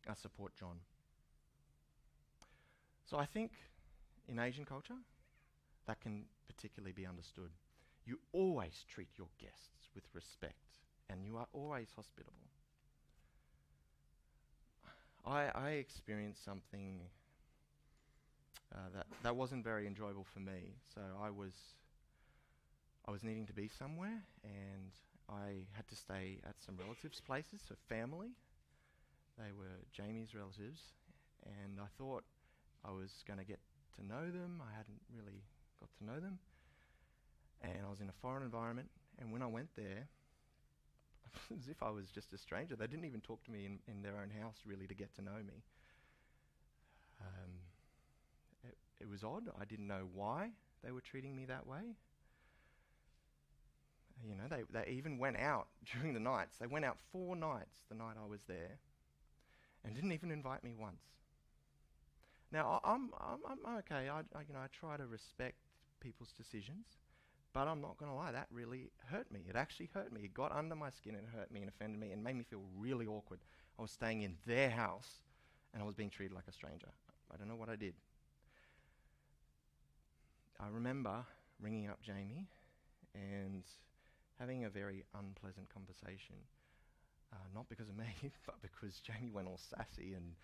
uh, 0.08 0.14
support 0.14 0.54
John. 0.54 0.78
So 3.04 3.18
I 3.18 3.26
think 3.26 3.50
in 4.28 4.38
Asian 4.38 4.64
culture, 4.64 4.94
that 5.86 6.00
can 6.00 6.24
particularly 6.46 6.92
be 6.92 7.06
understood. 7.06 7.50
You 8.06 8.18
always 8.32 8.84
treat 8.88 9.08
your 9.18 9.28
guests 9.38 9.90
with 9.94 10.04
respect, 10.14 10.78
and 11.10 11.26
you 11.26 11.36
are 11.36 11.48
always 11.52 11.88
hospitable. 11.94 12.48
I, 15.24 15.50
I 15.54 15.70
experienced 15.72 16.44
something 16.44 17.00
uh, 18.74 18.78
that 18.94 19.06
that 19.22 19.36
wasn't 19.36 19.64
very 19.64 19.86
enjoyable 19.86 20.24
for 20.24 20.40
me. 20.40 20.74
So 20.94 21.00
I 21.20 21.30
was 21.30 21.52
I 23.06 23.10
was 23.10 23.22
needing 23.22 23.46
to 23.46 23.52
be 23.52 23.68
somewhere, 23.68 24.22
and 24.44 24.92
I 25.28 25.66
had 25.72 25.86
to 25.88 25.96
stay 25.96 26.38
at 26.44 26.54
some 26.64 26.76
relatives' 26.76 27.20
places, 27.20 27.62
so 27.66 27.74
family. 27.88 28.30
They 29.38 29.52
were 29.52 29.84
Jamie's 29.92 30.34
relatives, 30.34 30.94
and 31.44 31.78
I 31.80 31.86
thought 31.98 32.24
I 32.84 32.90
was 32.90 33.22
going 33.26 33.38
to 33.38 33.44
get 33.44 33.60
to 33.96 34.06
know 34.06 34.30
them. 34.30 34.62
I 34.62 34.76
hadn't 34.76 35.00
really 35.14 35.44
got 35.80 35.90
to 35.98 36.04
know 36.04 36.20
them. 36.20 36.38
And 37.62 37.72
I 37.86 37.90
was 37.90 38.00
in 38.00 38.08
a 38.08 38.12
foreign 38.22 38.42
environment, 38.42 38.90
and 39.18 39.32
when 39.32 39.42
I 39.42 39.46
went 39.46 39.68
there, 39.76 40.08
as 41.58 41.68
if 41.68 41.82
I 41.82 41.90
was 41.90 42.06
just 42.10 42.32
a 42.32 42.38
stranger. 42.38 42.76
They 42.76 42.86
didn't 42.86 43.04
even 43.04 43.20
talk 43.20 43.44
to 43.44 43.50
me 43.50 43.66
in, 43.66 43.78
in 43.88 44.02
their 44.02 44.16
own 44.20 44.30
house, 44.40 44.56
really, 44.64 44.86
to 44.86 44.94
get 44.94 45.14
to 45.16 45.22
know 45.22 45.36
me. 45.46 45.62
Um, 47.20 47.50
it, 48.64 48.76
it 49.00 49.08
was 49.08 49.24
odd. 49.24 49.48
I 49.60 49.64
didn't 49.64 49.86
know 49.86 50.08
why 50.14 50.50
they 50.84 50.92
were 50.92 51.00
treating 51.00 51.34
me 51.34 51.46
that 51.46 51.66
way. 51.66 51.96
You 54.26 54.34
know, 54.34 54.44
they, 54.48 54.62
they 54.72 54.90
even 54.92 55.18
went 55.18 55.36
out 55.36 55.68
during 55.92 56.14
the 56.14 56.20
nights. 56.20 56.56
They 56.58 56.66
went 56.66 56.84
out 56.84 56.98
four 57.12 57.36
nights 57.36 57.76
the 57.88 57.94
night 57.94 58.16
I 58.22 58.28
was 58.28 58.40
there 58.48 58.78
and 59.84 59.94
didn't 59.94 60.12
even 60.12 60.30
invite 60.30 60.64
me 60.64 60.74
once. 60.78 61.02
Now, 62.52 62.80
I, 62.82 62.92
I'm, 62.92 63.10
I'm, 63.20 63.40
I'm 63.48 63.76
okay. 63.78 64.08
I, 64.08 64.20
I, 64.20 64.42
you 64.46 64.54
know, 64.54 64.60
I 64.60 64.66
try 64.72 64.96
to 64.96 65.06
respect 65.06 65.56
people's 66.00 66.32
decisions, 66.32 66.86
but 67.56 67.68
I'm 67.68 67.80
not 67.80 67.96
going 67.96 68.10
to 68.10 68.14
lie, 68.14 68.32
that 68.32 68.48
really 68.50 68.90
hurt 69.06 69.32
me. 69.32 69.40
It 69.48 69.56
actually 69.56 69.88
hurt 69.94 70.12
me. 70.12 70.20
It 70.24 70.34
got 70.34 70.52
under 70.52 70.74
my 70.74 70.90
skin 70.90 71.14
and 71.14 71.26
hurt 71.26 71.50
me 71.50 71.60
and 71.60 71.70
offended 71.70 71.98
me 71.98 72.12
and 72.12 72.22
made 72.22 72.36
me 72.36 72.44
feel 72.44 72.60
really 72.76 73.06
awkward. 73.06 73.38
I 73.78 73.82
was 73.82 73.90
staying 73.90 74.20
in 74.20 74.34
their 74.44 74.68
house 74.68 75.08
and 75.72 75.82
I 75.82 75.86
was 75.86 75.94
being 75.94 76.10
treated 76.10 76.34
like 76.34 76.44
a 76.50 76.52
stranger. 76.52 76.88
I 77.32 77.38
don't 77.38 77.48
know 77.48 77.56
what 77.56 77.70
I 77.70 77.76
did. 77.76 77.94
I 80.60 80.68
remember 80.68 81.24
ringing 81.58 81.88
up 81.88 82.02
Jamie 82.02 82.46
and 83.14 83.62
having 84.38 84.66
a 84.66 84.68
very 84.68 85.04
unpleasant 85.18 85.72
conversation. 85.72 86.36
Uh, 87.32 87.36
not 87.54 87.70
because 87.70 87.88
of 87.88 87.96
me, 87.96 88.04
but 88.44 88.56
because 88.60 89.00
Jamie 89.00 89.30
went 89.32 89.48
all 89.48 89.58
sassy 89.70 90.12
and, 90.12 90.34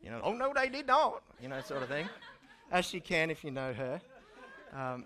you 0.00 0.08
know, 0.08 0.22
oh 0.24 0.32
no, 0.32 0.50
they 0.56 0.70
did 0.70 0.86
not, 0.86 1.24
you 1.42 1.48
know, 1.48 1.60
sort 1.60 1.82
of 1.82 1.90
thing. 1.90 2.08
As 2.72 2.86
she 2.86 3.00
can 3.00 3.30
if 3.30 3.44
you 3.44 3.50
know 3.50 3.74
her. 3.74 4.00
Um, 4.72 5.04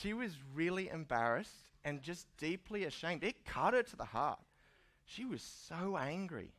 she 0.00 0.12
was 0.12 0.34
really 0.54 0.88
embarrassed 0.88 1.72
and 1.84 2.02
just 2.02 2.26
deeply 2.38 2.84
ashamed. 2.84 3.24
It 3.24 3.44
cut 3.44 3.74
her 3.74 3.82
to 3.82 3.96
the 3.96 4.04
heart. 4.04 4.40
She 5.04 5.24
was 5.24 5.42
so 5.42 5.96
angry. 5.96 6.52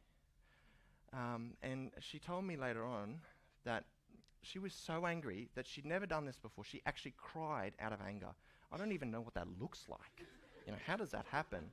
Um, 1.14 1.52
and 1.62 1.92
she 2.00 2.20
told 2.20 2.46
me 2.46 2.56
later 2.56 2.86
on 2.86 3.20
that 3.66 3.86
she 4.44 4.60
was 4.60 4.74
so 4.74 5.06
angry 5.06 5.50
that 5.56 5.68
she'd 5.68 5.86
never 5.86 6.06
done 6.06 6.26
this 6.26 6.38
before. 6.38 6.64
She 6.64 6.82
actually 6.86 7.14
cried 7.18 7.74
out 7.80 7.94
of 7.94 8.00
anger. 8.06 8.30
I 8.72 8.78
don't 8.78 8.92
even 8.92 9.12
know 9.12 9.22
what 9.22 9.34
that 9.36 9.48
looks 9.60 9.86
like. 9.90 10.28
You 10.66 10.72
know, 10.72 10.80
how 10.86 10.96
does 10.96 11.12
that 11.12 11.26
happen? 11.30 11.72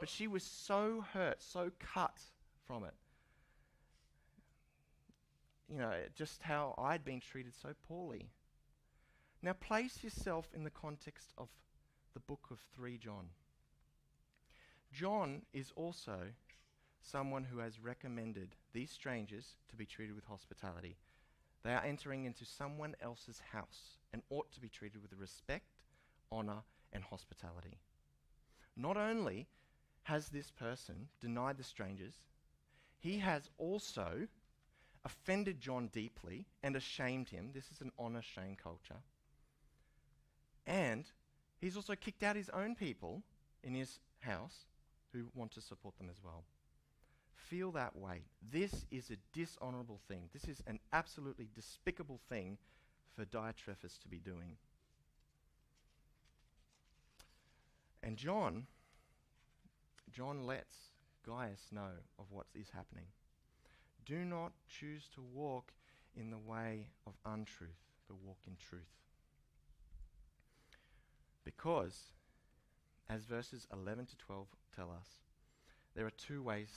But 0.00 0.08
she 0.08 0.26
was 0.26 0.42
so 0.42 1.04
hurt, 1.12 1.42
so 1.42 1.70
cut 1.78 2.18
from 2.66 2.84
it. 2.84 2.94
You 5.72 5.78
know, 5.78 5.92
just 6.14 6.42
how 6.42 6.74
I'd 6.78 7.04
been 7.04 7.20
treated 7.20 7.54
so 7.54 7.70
poorly. 7.88 8.28
Now, 9.44 9.52
place 9.52 10.02
yourself 10.02 10.48
in 10.54 10.64
the 10.64 10.70
context 10.70 11.34
of 11.36 11.50
the 12.14 12.20
book 12.20 12.46
of 12.50 12.60
3 12.74 12.96
John. 12.96 13.26
John 14.90 15.42
is 15.52 15.70
also 15.76 16.16
someone 17.02 17.44
who 17.44 17.58
has 17.58 17.78
recommended 17.78 18.56
these 18.72 18.90
strangers 18.90 19.56
to 19.68 19.76
be 19.76 19.84
treated 19.84 20.14
with 20.14 20.24
hospitality. 20.24 20.96
They 21.62 21.74
are 21.74 21.84
entering 21.84 22.24
into 22.24 22.46
someone 22.46 22.94
else's 23.02 23.38
house 23.52 23.98
and 24.14 24.22
ought 24.30 24.50
to 24.52 24.60
be 24.60 24.70
treated 24.70 25.02
with 25.02 25.12
respect, 25.12 25.82
honor, 26.32 26.62
and 26.90 27.04
hospitality. 27.04 27.76
Not 28.78 28.96
only 28.96 29.46
has 30.04 30.30
this 30.30 30.50
person 30.52 31.08
denied 31.20 31.58
the 31.58 31.64
strangers, 31.64 32.14
he 32.98 33.18
has 33.18 33.50
also 33.58 34.26
offended 35.04 35.60
John 35.60 35.88
deeply 35.88 36.46
and 36.62 36.76
ashamed 36.76 37.28
him. 37.28 37.50
This 37.52 37.70
is 37.70 37.82
an 37.82 37.92
honor 37.98 38.22
shame 38.22 38.56
culture. 38.56 39.02
And 40.66 41.04
he's 41.60 41.76
also 41.76 41.94
kicked 41.94 42.22
out 42.22 42.36
his 42.36 42.50
own 42.50 42.74
people 42.74 43.22
in 43.62 43.74
his 43.74 43.98
house 44.20 44.66
who 45.12 45.26
want 45.34 45.52
to 45.52 45.60
support 45.60 45.96
them 45.98 46.08
as 46.10 46.22
well. 46.24 46.44
Feel 47.34 47.72
that 47.72 47.94
way. 47.96 48.22
This 48.50 48.86
is 48.90 49.10
a 49.10 49.16
dishonorable 49.32 50.00
thing. 50.08 50.28
This 50.32 50.44
is 50.44 50.62
an 50.66 50.80
absolutely 50.92 51.48
despicable 51.54 52.20
thing 52.28 52.58
for 53.14 53.24
Diotrephes 53.24 53.98
to 54.00 54.08
be 54.08 54.18
doing. 54.18 54.56
And 58.02 58.16
John, 58.16 58.66
John 60.12 60.46
lets 60.46 60.74
Gaius 61.26 61.68
know 61.72 61.92
of 62.18 62.26
what 62.30 62.46
is 62.54 62.68
happening. 62.74 63.06
Do 64.04 64.24
not 64.24 64.52
choose 64.68 65.08
to 65.14 65.22
walk 65.22 65.72
in 66.16 66.30
the 66.30 66.38
way 66.38 66.88
of 67.06 67.14
untruth, 67.24 67.70
but 68.06 68.16
walk 68.22 68.38
in 68.46 68.56
truth. 68.56 68.82
Because, 71.64 72.12
as 73.08 73.24
verses 73.24 73.66
11 73.72 74.04
to 74.06 74.16
12 74.18 74.46
tell 74.76 74.90
us, 74.90 75.08
there 75.96 76.04
are 76.04 76.10
two 76.10 76.42
ways 76.42 76.68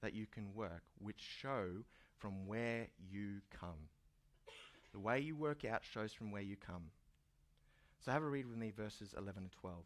that 0.00 0.14
you 0.14 0.24
can 0.26 0.54
work 0.54 0.82
which 0.98 1.20
show 1.20 1.84
from 2.16 2.46
where 2.46 2.86
you 3.10 3.42
come. 3.60 3.90
The 4.94 4.98
way 4.98 5.20
you 5.20 5.36
work 5.36 5.66
out 5.66 5.82
shows 5.84 6.14
from 6.14 6.30
where 6.30 6.40
you 6.40 6.56
come. 6.56 6.84
So 8.02 8.10
have 8.10 8.22
a 8.22 8.26
read 8.26 8.46
with 8.46 8.56
me 8.56 8.72
verses 8.74 9.14
11 9.18 9.42
to 9.42 9.50
12. 9.60 9.76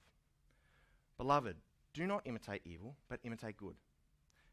Beloved, 1.18 1.56
do 1.92 2.06
not 2.06 2.24
imitate 2.24 2.62
evil, 2.64 2.94
but 3.08 3.18
imitate 3.24 3.56
good. 3.56 3.74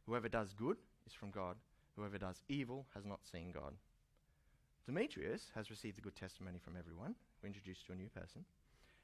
Whoever 0.08 0.30
does 0.30 0.52
good 0.56 0.78
is 1.06 1.14
from 1.14 1.30
God. 1.30 1.58
Whoever 1.96 2.18
does 2.18 2.42
evil 2.50 2.88
has 2.96 3.06
not 3.06 3.20
seen 3.32 3.52
God. 3.52 3.76
Demetrius 4.88 5.52
has 5.54 5.70
received 5.70 6.00
a 6.00 6.02
good 6.02 6.16
testimony 6.16 6.58
from 6.58 6.76
everyone. 6.76 7.14
We 7.44 7.48
introduced 7.48 7.82
you 7.82 7.94
to 7.94 8.00
a 8.00 8.02
new 8.02 8.10
person 8.10 8.46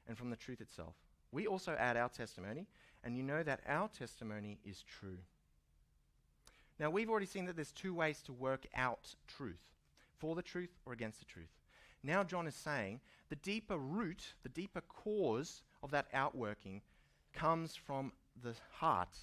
and 0.08 0.16
from 0.16 0.30
the 0.30 0.36
truth 0.36 0.60
itself. 0.60 0.94
We 1.32 1.46
also 1.46 1.76
add 1.78 1.96
our 1.96 2.08
testimony, 2.08 2.66
and 3.04 3.16
you 3.16 3.22
know 3.22 3.42
that 3.42 3.60
our 3.66 3.88
testimony 3.88 4.58
is 4.64 4.82
true. 4.82 5.18
Now, 6.78 6.90
we've 6.90 7.08
already 7.08 7.26
seen 7.26 7.46
that 7.46 7.56
there's 7.56 7.72
two 7.72 7.94
ways 7.94 8.20
to 8.22 8.32
work 8.32 8.66
out 8.74 9.14
truth 9.26 9.62
for 10.18 10.34
the 10.34 10.42
truth 10.42 10.70
or 10.84 10.92
against 10.92 11.18
the 11.18 11.24
truth. 11.24 11.48
Now, 12.02 12.22
John 12.22 12.46
is 12.46 12.54
saying 12.54 13.00
the 13.28 13.36
deeper 13.36 13.78
root, 13.78 14.34
the 14.42 14.48
deeper 14.48 14.82
cause 14.82 15.62
of 15.82 15.90
that 15.90 16.06
outworking 16.12 16.82
comes 17.32 17.74
from 17.74 18.12
the 18.42 18.54
heart, 18.72 19.16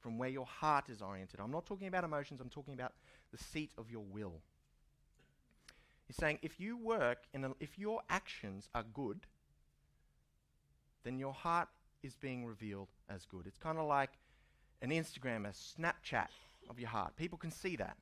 from 0.00 0.18
where 0.18 0.28
your 0.28 0.46
heart 0.46 0.88
is 0.88 1.02
oriented. 1.02 1.40
I'm 1.40 1.50
not 1.50 1.66
talking 1.66 1.88
about 1.88 2.04
emotions, 2.04 2.40
I'm 2.40 2.48
talking 2.48 2.74
about 2.74 2.92
the 3.32 3.38
seat 3.38 3.72
of 3.76 3.90
your 3.90 4.04
will. 4.04 4.40
He's 6.06 6.16
saying 6.16 6.38
if 6.42 6.60
you 6.60 6.76
work, 6.76 7.18
in 7.32 7.44
a, 7.44 7.52
if 7.60 7.78
your 7.78 8.00
actions 8.10 8.68
are 8.74 8.84
good, 8.94 9.26
then 11.04 11.18
your 11.18 11.32
heart 11.32 11.68
is 12.02 12.16
being 12.16 12.44
revealed 12.44 12.88
as 13.08 13.24
good. 13.24 13.46
It's 13.46 13.58
kind 13.58 13.78
of 13.78 13.86
like 13.86 14.10
an 14.80 14.90
Instagram, 14.90 15.46
a 15.46 15.52
Snapchat 15.52 16.28
of 16.68 16.78
your 16.78 16.88
heart. 16.88 17.16
People 17.16 17.38
can 17.38 17.50
see 17.50 17.76
that. 17.76 17.96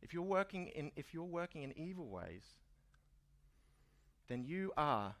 If 0.00 0.14
you're 0.14 0.22
working 0.22 0.68
in, 0.68 0.92
if 0.96 1.12
you're 1.12 1.24
working 1.24 1.62
in 1.62 1.76
evil 1.76 2.06
ways, 2.08 2.44
then 4.28 4.44
you 4.44 4.72
are, 4.76 5.14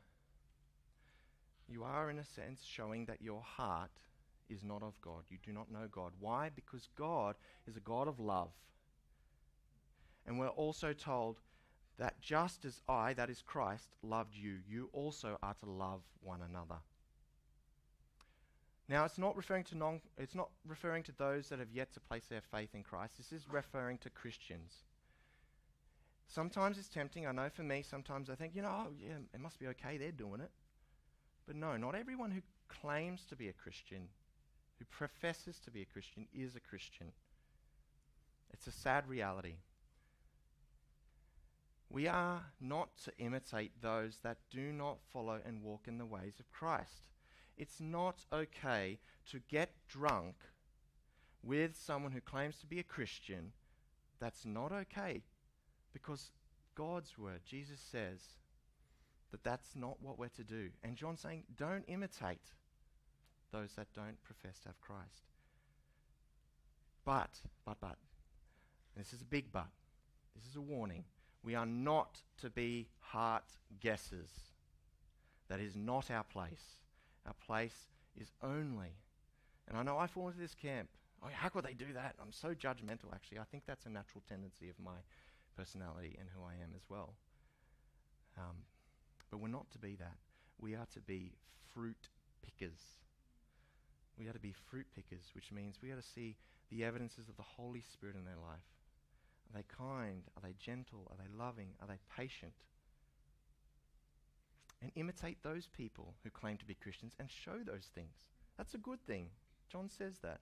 you 1.68 1.82
are 1.82 2.10
in 2.10 2.18
a 2.18 2.24
sense 2.24 2.64
showing 2.64 3.06
that 3.06 3.20
your 3.20 3.42
heart 3.42 3.90
is 4.48 4.62
not 4.62 4.82
of 4.82 5.00
God. 5.00 5.24
You 5.28 5.38
do 5.44 5.52
not 5.52 5.70
know 5.70 5.88
God. 5.90 6.12
Why? 6.20 6.50
Because 6.54 6.88
God 6.96 7.34
is 7.66 7.76
a 7.76 7.80
God 7.80 8.06
of 8.08 8.20
love. 8.20 8.50
And 10.26 10.38
we're 10.38 10.48
also 10.48 10.92
told 10.92 11.40
that 11.98 12.20
just 12.20 12.64
as 12.64 12.80
I, 12.88 13.12
that 13.14 13.30
is 13.30 13.42
Christ, 13.42 13.88
loved 14.02 14.34
you, 14.34 14.58
you 14.68 14.88
also 14.92 15.36
are 15.42 15.54
to 15.54 15.66
love 15.66 16.02
one 16.22 16.40
another. 16.48 16.76
Now, 18.88 19.04
it's 19.04 19.18
not 19.18 19.36
referring 19.36 19.64
to 19.64 19.76
non, 19.76 20.00
it's 20.16 20.34
not 20.34 20.48
referring 20.66 21.02
to 21.04 21.12
those 21.12 21.48
that 21.48 21.58
have 21.58 21.72
yet 21.72 21.92
to 21.94 22.00
place 22.00 22.26
their 22.30 22.40
faith 22.40 22.70
in 22.74 22.82
Christ. 22.82 23.18
This 23.18 23.32
is 23.32 23.48
referring 23.50 23.98
to 23.98 24.10
Christians. 24.10 24.72
Sometimes 26.26 26.78
it's 26.78 26.88
tempting. 26.88 27.26
I 27.26 27.32
know 27.32 27.48
for 27.50 27.62
me, 27.62 27.82
sometimes 27.82 28.30
I 28.30 28.34
think, 28.34 28.54
you 28.54 28.62
know, 28.62 28.68
oh, 28.68 28.92
yeah, 28.98 29.16
it 29.34 29.40
must 29.40 29.58
be 29.58 29.66
okay. 29.68 29.98
They're 29.98 30.12
doing 30.12 30.40
it. 30.40 30.50
But 31.46 31.56
no, 31.56 31.76
not 31.76 31.94
everyone 31.94 32.30
who 32.30 32.42
claims 32.68 33.24
to 33.26 33.36
be 33.36 33.48
a 33.48 33.52
Christian, 33.52 34.08
who 34.78 34.84
professes 34.86 35.58
to 35.60 35.70
be 35.70 35.82
a 35.82 35.86
Christian, 35.86 36.26
is 36.34 36.54
a 36.54 36.60
Christian. 36.60 37.12
It's 38.52 38.66
a 38.66 38.72
sad 38.72 39.08
reality. 39.08 39.54
We 41.90 42.06
are 42.06 42.42
not 42.60 42.90
to 43.04 43.12
imitate 43.18 43.72
those 43.80 44.18
that 44.22 44.38
do 44.50 44.72
not 44.72 44.98
follow 45.12 45.40
and 45.46 45.62
walk 45.62 45.84
in 45.86 45.98
the 45.98 46.06
ways 46.06 46.34
of 46.38 46.52
Christ. 46.52 47.08
It's 47.56 47.80
not 47.80 48.24
okay 48.32 48.98
to 49.30 49.40
get 49.48 49.70
drunk 49.88 50.36
with 51.42 51.76
someone 51.76 52.12
who 52.12 52.20
claims 52.20 52.58
to 52.58 52.66
be 52.66 52.78
a 52.78 52.84
Christian. 52.84 53.52
That's 54.20 54.44
not 54.44 54.70
okay 54.70 55.22
because 55.92 56.30
God's 56.74 57.16
word, 57.18 57.40
Jesus 57.44 57.80
says 57.80 58.20
that 59.30 59.42
that's 59.42 59.74
not 59.74 59.96
what 60.00 60.18
we're 60.18 60.28
to 60.28 60.44
do. 60.44 60.68
And 60.82 60.96
John's 60.96 61.20
saying, 61.20 61.44
don't 61.56 61.84
imitate 61.88 62.52
those 63.50 63.72
that 63.76 63.92
don't 63.94 64.22
profess 64.22 64.58
to 64.60 64.68
have 64.68 64.80
Christ. 64.80 65.24
But, 67.04 67.40
but, 67.64 67.78
but, 67.80 67.96
this 68.96 69.12
is 69.12 69.22
a 69.22 69.24
big 69.24 69.50
but, 69.52 69.68
this 70.36 70.48
is 70.48 70.56
a 70.56 70.60
warning. 70.60 71.04
We 71.48 71.54
are 71.54 71.64
not 71.64 72.20
to 72.42 72.50
be 72.50 72.88
heart 73.00 73.56
guessers. 73.80 74.28
That 75.48 75.60
is 75.60 75.74
not 75.74 76.10
our 76.10 76.22
place. 76.22 76.82
Our 77.26 77.32
place 77.46 77.88
is 78.20 78.30
only. 78.42 78.92
And 79.66 79.78
I 79.78 79.82
know 79.82 79.96
I 79.96 80.08
fall 80.08 80.26
into 80.28 80.40
this 80.40 80.54
camp. 80.54 80.90
Oh, 81.22 81.28
how 81.32 81.48
could 81.48 81.64
they 81.64 81.72
do 81.72 81.90
that? 81.94 82.16
I'm 82.20 82.32
so 82.32 82.48
judgmental, 82.48 83.14
actually. 83.14 83.38
I 83.38 83.44
think 83.50 83.62
that's 83.66 83.86
a 83.86 83.88
natural 83.88 84.22
tendency 84.28 84.68
of 84.68 84.78
my 84.78 84.98
personality 85.56 86.18
and 86.20 86.28
who 86.36 86.42
I 86.42 86.52
am 86.62 86.72
as 86.76 86.82
well. 86.90 87.14
Um, 88.36 88.56
but 89.30 89.38
we're 89.38 89.48
not 89.48 89.70
to 89.70 89.78
be 89.78 89.96
that. 89.96 90.18
We 90.60 90.74
are 90.74 90.86
to 90.92 91.00
be 91.00 91.32
fruit 91.72 92.10
pickers. 92.44 93.00
We 94.18 94.28
are 94.28 94.34
to 94.34 94.38
be 94.38 94.52
fruit 94.52 94.86
pickers, 94.94 95.30
which 95.34 95.50
means 95.50 95.78
we 95.82 95.92
are 95.92 95.96
to 95.96 96.02
see 96.02 96.36
the 96.70 96.84
evidences 96.84 97.30
of 97.30 97.38
the 97.38 97.42
Holy 97.56 97.80
Spirit 97.90 98.16
in 98.16 98.26
their 98.26 98.36
life. 98.36 98.60
Are 99.48 99.58
they 99.58 99.64
kind? 99.76 100.22
Are 100.36 100.42
they 100.42 100.54
gentle? 100.58 101.10
Are 101.10 101.16
they 101.16 101.30
loving? 101.36 101.68
Are 101.80 101.86
they 101.86 101.98
patient? 102.14 102.52
and 104.80 104.92
imitate 104.94 105.42
those 105.42 105.66
people 105.66 106.14
who 106.22 106.30
claim 106.30 106.56
to 106.56 106.64
be 106.64 106.74
Christians 106.74 107.14
and 107.18 107.28
show 107.30 107.58
those 107.64 107.88
things. 107.94 108.26
That's 108.56 108.74
a 108.74 108.78
good 108.78 109.04
thing. 109.06 109.28
John 109.70 109.88
says 109.88 110.18
that. 110.22 110.40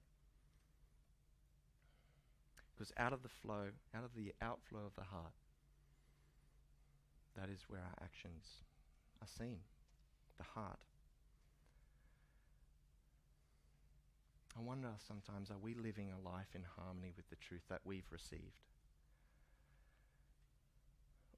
Because 2.75 2.93
out 2.99 3.13
of 3.13 3.23
the 3.23 3.29
flow, 3.29 3.69
out 3.95 4.05
of 4.05 4.15
the 4.15 4.35
outflow 4.43 4.85
of 4.87 4.95
the 4.97 5.05
heart, 5.05 5.33
that 7.37 7.49
is 7.49 7.65
where 7.69 7.81
our 7.81 8.05
actions 8.05 8.45
are 9.23 9.29
seen. 9.29 9.59
The 10.37 10.45
heart. 10.45 10.81
I 14.59 14.63
wonder 14.63 14.89
sometimes 15.07 15.51
are 15.51 15.59
we 15.59 15.75
living 15.75 16.13
a 16.13 16.29
life 16.29 16.55
in 16.55 16.63
harmony 16.79 17.13
with 17.17 17.29
the 17.31 17.37
truth 17.37 17.63
that 17.69 17.81
we've 17.85 18.11
received? 18.11 18.61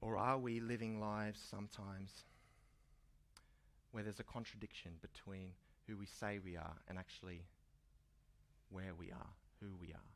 Or 0.01 0.17
are 0.17 0.37
we 0.37 0.59
living 0.59 0.99
lives 0.99 1.41
sometimes 1.49 2.23
where 3.91 4.03
there's 4.03 4.19
a 4.19 4.23
contradiction 4.23 4.93
between 5.01 5.51
who 5.87 5.97
we 5.97 6.05
say 6.05 6.39
we 6.43 6.55
are 6.55 6.75
and 6.87 6.97
actually 6.97 7.41
where 8.69 8.93
we 8.97 9.11
are, 9.11 9.33
who 9.59 9.67
we 9.81 9.87
are. 9.87 10.11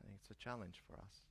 I 0.00 0.06
think 0.06 0.18
it's 0.20 0.30
a 0.30 0.42
challenge 0.42 0.82
for 0.86 0.94
us. 0.94 1.28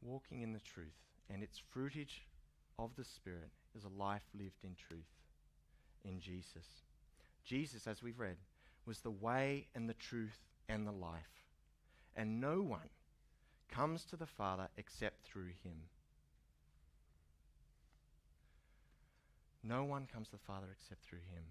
Walking 0.00 0.42
in 0.42 0.52
the 0.52 0.60
truth 0.60 0.94
and 1.28 1.42
its 1.42 1.60
fruitage 1.74 2.22
of 2.78 2.90
the 2.96 3.04
Spirit 3.04 3.50
is 3.76 3.84
a 3.84 4.00
life 4.00 4.22
lived 4.32 4.62
in 4.62 4.76
truth 4.76 5.00
in 6.04 6.20
Jesus. 6.20 6.84
Jesus, 7.44 7.86
as 7.86 8.02
we've 8.02 8.20
read, 8.20 8.36
was 8.86 9.00
the 9.00 9.10
way 9.10 9.66
and 9.74 9.88
the 9.88 9.94
truth 9.94 10.38
and 10.68 10.86
the 10.86 10.92
life. 10.92 11.44
And 12.14 12.40
no 12.40 12.62
one 12.62 12.88
comes 13.68 14.04
to 14.06 14.16
the 14.16 14.26
Father 14.26 14.68
except 14.76 15.24
through 15.24 15.52
him. 15.62 15.88
No 19.62 19.84
one 19.84 20.06
comes 20.12 20.28
to 20.28 20.36
the 20.36 20.44
Father 20.46 20.66
except 20.72 21.04
through 21.04 21.18
him. 21.18 21.44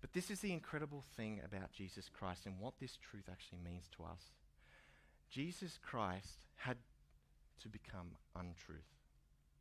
But 0.00 0.12
this 0.12 0.30
is 0.30 0.40
the 0.40 0.52
incredible 0.52 1.02
thing 1.16 1.40
about 1.44 1.72
Jesus 1.72 2.08
Christ 2.08 2.46
and 2.46 2.58
what 2.60 2.74
this 2.78 2.96
truth 2.96 3.28
actually 3.30 3.58
means 3.64 3.88
to 3.96 4.04
us. 4.04 4.22
Jesus 5.30 5.78
Christ 5.82 6.46
had 6.56 6.76
to 7.62 7.68
become 7.68 8.12
untruth. 8.36 8.94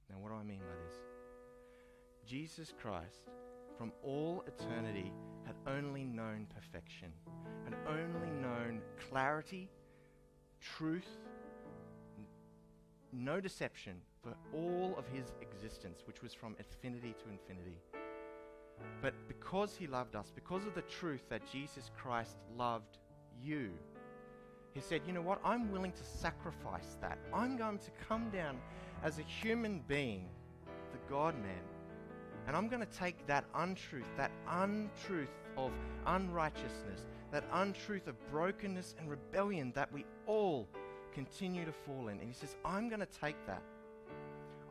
Now, 0.10 0.18
what 0.20 0.30
do 0.30 0.36
I 0.36 0.44
mean 0.44 0.60
by 0.60 0.76
this? 0.86 0.96
Jesus 2.26 2.74
Christ, 2.80 3.30
from 3.78 3.92
all 4.04 4.44
eternity, 4.48 5.12
had 5.46 5.56
only 5.66 6.04
known 6.04 6.46
perfection, 6.54 7.12
had 7.64 7.76
only 7.88 8.30
known 8.30 8.82
clarity, 9.10 9.70
truth, 10.62 11.08
no 13.14 13.40
deception 13.40 13.96
for 14.22 14.36
all 14.54 14.96
of 14.98 15.06
his 15.08 15.34
existence, 15.42 16.02
which 16.06 16.22
was 16.22 16.34
from 16.34 16.56
infinity 16.60 17.16
to 17.24 17.30
infinity. 17.30 17.78
But 19.02 19.14
because 19.28 19.76
he 19.76 19.88
loved 19.88 20.16
us, 20.16 20.32
because 20.34 20.66
of 20.66 20.76
the 20.76 20.84
truth 20.84 21.28
that 21.30 21.42
Jesus 21.52 21.92
Christ 21.98 22.38
loved 22.56 22.98
you, 23.42 23.72
he 24.74 24.82
said, 24.82 25.02
You 25.08 25.14
know 25.14 25.22
what? 25.22 25.40
I'm 25.44 25.72
willing 25.72 25.92
to 25.94 26.04
sacrifice 26.04 26.98
that. 27.02 27.18
I'm 27.34 27.58
going 27.58 27.80
to 27.80 27.92
come 28.08 28.30
down 28.30 28.58
as 29.04 29.18
a 29.18 29.24
human 29.24 29.82
being, 29.88 30.26
the 30.92 31.00
God 31.10 31.36
man, 31.42 31.64
and 32.48 32.56
I'm 32.56 32.68
going 32.70 32.82
to 32.86 32.98
take 32.98 33.26
that 33.28 33.46
untruth, 33.56 34.06
that 34.16 34.32
untruth 34.48 35.30
of 35.58 35.72
unrighteousness, 36.06 37.08
that 37.32 37.44
untruth 37.54 38.08
of 38.08 38.16
brokenness 38.32 38.96
and 39.00 39.10
rebellion 39.10 39.72
that 39.76 39.92
we 39.92 40.06
all 40.26 40.68
continue 41.14 41.66
to 41.66 41.72
fall 41.72 42.08
in. 42.08 42.20
And 42.20 42.28
he 42.28 42.34
says, 42.34 42.56
I'm 42.64 42.90
going 42.90 43.00
to 43.00 43.08
take 43.08 43.36
that. 43.48 43.62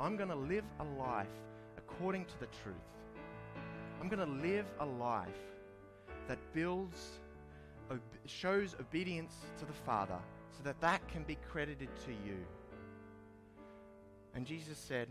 I'm 0.01 0.17
going 0.17 0.29
to 0.29 0.37
live 0.37 0.65
a 0.81 0.85
life 0.85 1.27
according 1.77 2.25
to 2.27 2.41
the 2.41 2.47
truth. 2.63 2.77
I'm 4.01 4.09
going 4.09 4.27
to 4.27 4.49
live 4.49 4.67
a 4.81 4.87
life 4.87 5.27
that 6.29 6.39
builds, 6.53 7.21
ob- 7.91 8.01
shows 8.27 8.77
obedience 8.81 9.35
to 9.59 9.65
the 9.65 9.73
Father 9.73 10.19
so 10.57 10.63
that 10.65 10.81
that 10.81 11.07
can 11.09 11.25
be 11.25 11.37
credited 11.51 11.89
to 12.05 12.13
you. 12.13 12.37
And 14.35 14.47
Jesus 14.47 14.79
said 14.79 15.09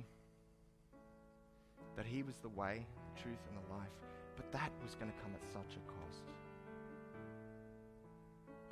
that 1.96 2.06
He 2.06 2.24
was 2.24 2.36
the 2.38 2.50
way, 2.50 2.86
the 3.16 3.22
truth, 3.22 3.40
and 3.50 3.58
the 3.64 3.74
life, 3.74 3.90
but 4.36 4.52
that 4.52 4.72
was 4.84 4.96
going 4.96 5.12
to 5.12 5.18
come 5.22 5.32
at 5.34 5.44
such 5.52 5.76
a 5.76 5.92
cost. 5.92 6.35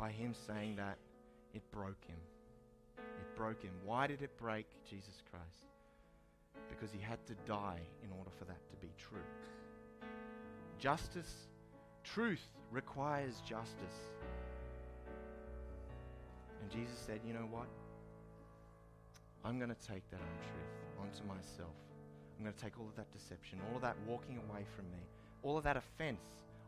By 0.04 0.12
Him 0.12 0.34
saying 0.48 0.76
that, 0.76 0.98
it 1.54 1.64
broke 1.72 2.04
Him 2.06 2.18
It 2.98 3.38
broke 3.38 3.62
him. 3.62 3.72
Why 3.86 4.06
did 4.06 4.22
it 4.22 4.38
break 4.38 4.66
Jesus 4.90 5.24
Christ? 5.32 5.64
because 6.70 6.92
he 6.92 7.00
had 7.00 7.26
to 7.26 7.34
die 7.46 7.80
in 8.04 8.10
order 8.18 8.30
for 8.38 8.46
that 8.46 8.60
to 8.70 8.76
be 8.82 8.92
true. 8.98 9.28
Justice, 10.80 11.48
truth 12.04 12.46
requires 12.72 13.42
justice. 13.48 13.98
And 16.62 16.70
Jesus 16.70 16.98
said, 17.06 17.22
You 17.26 17.34
know 17.34 17.48
what? 17.50 17.68
I'm 19.46 19.58
going 19.58 19.70
to 19.70 19.88
take 19.88 20.04
that 20.12 20.20
untruth 20.20 20.76
onto 21.00 21.24
myself. 21.28 21.76
I'm 22.38 22.44
going 22.44 22.56
to 22.56 22.64
take 22.64 22.80
all 22.80 22.88
of 22.88 22.96
that 22.98 23.12
deception, 23.14 23.60
all 23.70 23.78
of 23.78 23.82
that 23.84 23.96
walking 24.06 24.38
away 24.50 24.66
from 24.76 24.86
me, 24.92 25.04
all 25.44 25.58
of 25.58 25.64
that 25.64 25.78
offense 25.78 26.20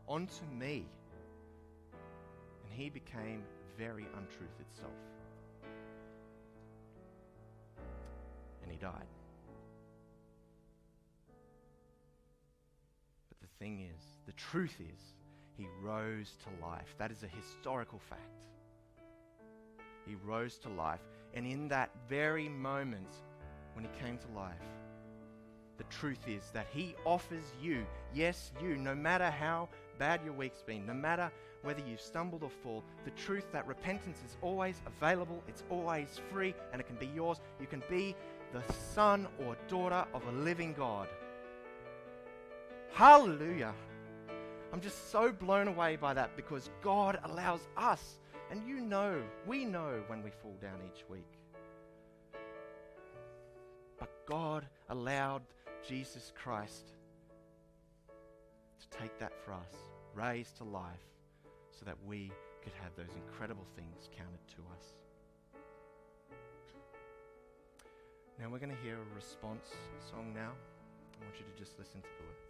onto 0.08 0.44
me. 0.58 0.86
And 2.66 2.80
he 2.80 2.90
became 2.90 3.42
very 3.78 4.06
untruth 4.16 4.60
itself. 4.60 4.92
And 8.62 8.70
he 8.70 8.78
died. 8.78 9.06
But 13.28 13.40
the 13.40 13.64
thing 13.64 13.80
is, 13.80 14.02
the 14.26 14.32
truth 14.32 14.74
is, 14.80 15.00
he 15.56 15.66
rose 15.80 16.34
to 16.42 16.66
life. 16.66 16.94
That 16.98 17.10
is 17.10 17.22
a 17.22 17.28
historical 17.28 17.98
fact. 17.98 18.46
He 20.06 20.16
rose 20.24 20.58
to 20.58 20.68
life. 20.68 21.00
And 21.34 21.46
in 21.46 21.68
that 21.68 21.90
very 22.08 22.48
moment 22.48 23.14
when 23.74 23.84
he 23.84 23.90
came 24.02 24.18
to 24.18 24.28
life, 24.34 24.54
the 25.78 25.84
truth 25.84 26.26
is 26.26 26.50
that 26.52 26.66
he 26.72 26.94
offers 27.04 27.42
you, 27.60 27.84
yes, 28.14 28.52
you, 28.62 28.76
no 28.76 28.94
matter 28.94 29.30
how 29.30 29.68
bad 29.98 30.20
your 30.24 30.32
week's 30.32 30.62
been, 30.62 30.86
no 30.86 30.94
matter 30.94 31.30
whether 31.66 31.82
you've 31.84 32.00
stumbled 32.00 32.44
or 32.44 32.50
fall, 32.50 32.84
the 33.04 33.10
truth 33.10 33.50
that 33.52 33.66
repentance 33.66 34.18
is 34.24 34.36
always 34.40 34.80
available, 34.86 35.42
it's 35.48 35.64
always 35.68 36.20
free, 36.30 36.54
and 36.72 36.80
it 36.80 36.86
can 36.86 36.94
be 36.94 37.10
yours. 37.12 37.40
You 37.60 37.66
can 37.66 37.82
be 37.90 38.14
the 38.52 38.62
son 38.94 39.26
or 39.44 39.56
daughter 39.66 40.06
of 40.14 40.24
a 40.28 40.30
living 40.30 40.74
God. 40.74 41.08
Hallelujah. 42.92 43.74
I'm 44.72 44.80
just 44.80 45.10
so 45.10 45.32
blown 45.32 45.66
away 45.66 45.96
by 45.96 46.14
that 46.14 46.36
because 46.36 46.70
God 46.82 47.18
allows 47.24 47.66
us, 47.76 48.20
and 48.52 48.62
you 48.68 48.80
know, 48.80 49.20
we 49.44 49.64
know 49.64 50.04
when 50.06 50.22
we 50.22 50.30
fall 50.30 50.56
down 50.62 50.78
each 50.86 51.04
week. 51.10 51.26
But 53.98 54.10
God 54.26 54.66
allowed 54.88 55.42
Jesus 55.86 56.32
Christ 56.40 56.92
to 58.08 58.98
take 58.98 59.18
that 59.18 59.32
for 59.44 59.52
us, 59.52 59.74
raised 60.14 60.58
to 60.58 60.64
life, 60.64 61.15
so 61.78 61.84
that 61.84 61.96
we 62.06 62.32
could 62.64 62.72
have 62.80 62.96
those 62.96 63.14
incredible 63.14 63.66
things 63.76 64.08
counted 64.16 64.40
to 64.48 64.64
us. 64.72 64.96
Now 68.40 68.48
we're 68.50 68.58
going 68.58 68.74
to 68.74 68.82
hear 68.82 68.96
a 68.96 69.14
response 69.14 69.68
song 70.10 70.32
now. 70.34 70.52
I 70.52 71.24
want 71.24 71.36
you 71.38 71.44
to 71.44 71.56
just 71.58 71.78
listen 71.78 72.00
to 72.00 72.08
the 72.08 72.45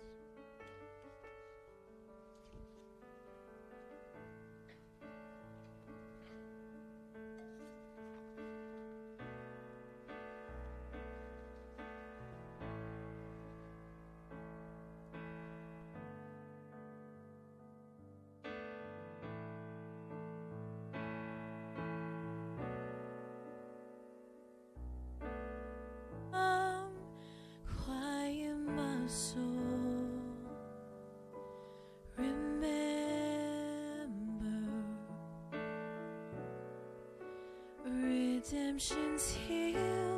redemption's 38.76 39.34
here 39.48 40.12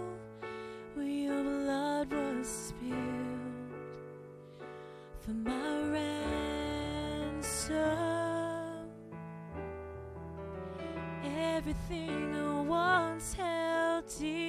where 0.95 1.07
your 1.07 1.43
blood 1.45 2.13
was 2.13 2.49
spilled 2.49 3.79
for 5.21 5.31
my 5.31 5.81
ransom. 7.31 7.69
Everything 11.25 12.35
I 12.35 12.61
once 12.63 13.35
held 13.35 14.05
dear, 14.19 14.48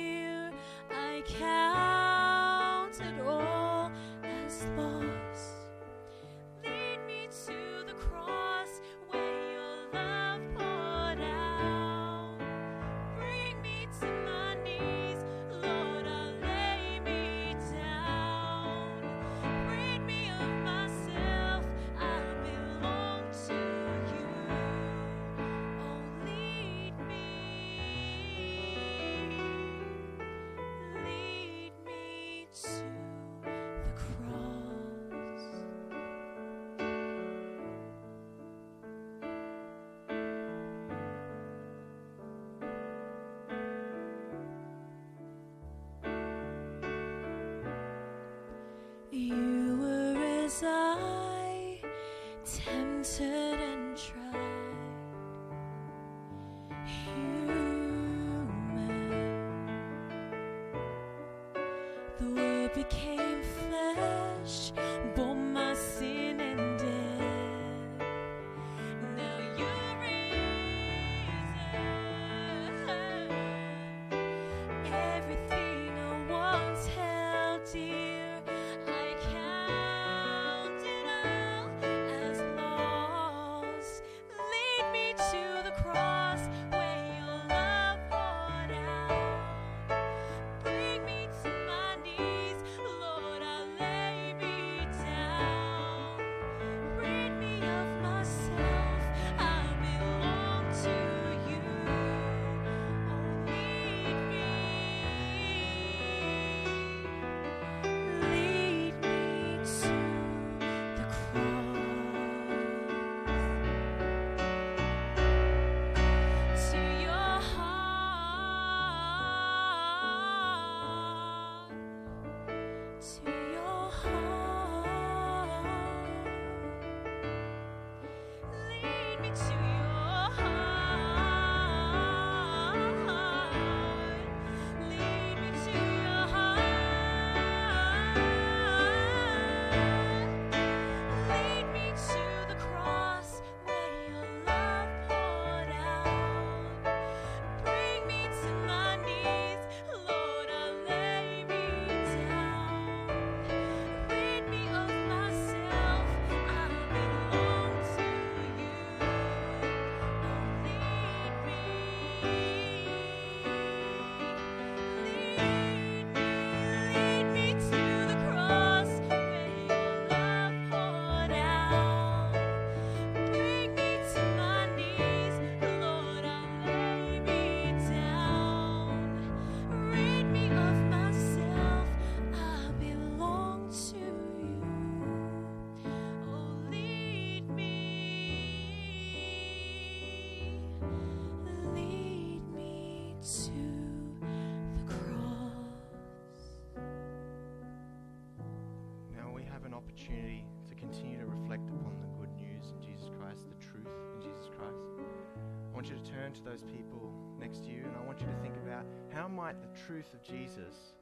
turn 206.30 206.44
to 206.44 206.50
those 206.50 206.63
people 206.71 207.12
next 207.40 207.63
to 207.63 207.69
you 207.69 207.84
and 207.86 207.96
I 207.96 208.06
want 208.06 208.19
you 208.19 208.27
to 208.27 208.42
think 208.42 208.56
about 208.65 208.86
how 209.13 209.27
might 209.27 209.56
the 209.62 209.80
truth 209.88 210.13
of 210.13 210.21
Jesus 210.23 210.94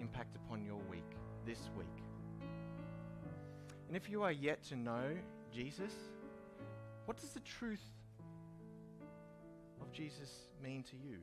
impact 0.00 0.36
upon 0.36 0.64
your 0.64 0.78
week, 0.90 1.10
this 1.46 1.70
week. 1.76 2.02
And 3.88 3.96
if 3.96 4.08
you 4.10 4.22
are 4.22 4.32
yet 4.32 4.62
to 4.64 4.76
know 4.76 5.10
Jesus, 5.54 5.92
what 7.04 7.16
does 7.16 7.30
the 7.30 7.40
truth 7.40 7.84
of 9.80 9.92
Jesus 9.92 10.30
mean 10.62 10.82
to 10.84 10.96
you? 10.96 11.18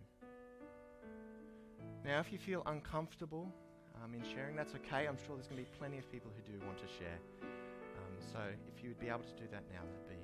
Now, 2.05 2.19
if 2.19 2.31
you 2.31 2.37
feel 2.37 2.63
uncomfortable 2.67 3.47
um, 4.03 4.13
in 4.13 4.23
sharing, 4.33 4.55
that's 4.55 4.75
okay. 4.75 5.07
I'm 5.07 5.17
sure 5.25 5.35
there's 5.35 5.47
going 5.47 5.63
to 5.63 5.69
be 5.69 5.77
plenty 5.77 5.97
of 5.97 6.09
people 6.11 6.31
who 6.35 6.51
do 6.51 6.65
want 6.65 6.77
to 6.77 6.87
share. 6.87 7.19
Um, 7.41 8.15
so 8.31 8.39
if 8.73 8.83
you 8.83 8.89
would 8.89 8.99
be 8.99 9.09
able 9.09 9.19
to 9.19 9.41
do 9.41 9.47
that 9.51 9.63
now, 9.73 9.81
that'd 9.81 10.07
be, 10.07 10.20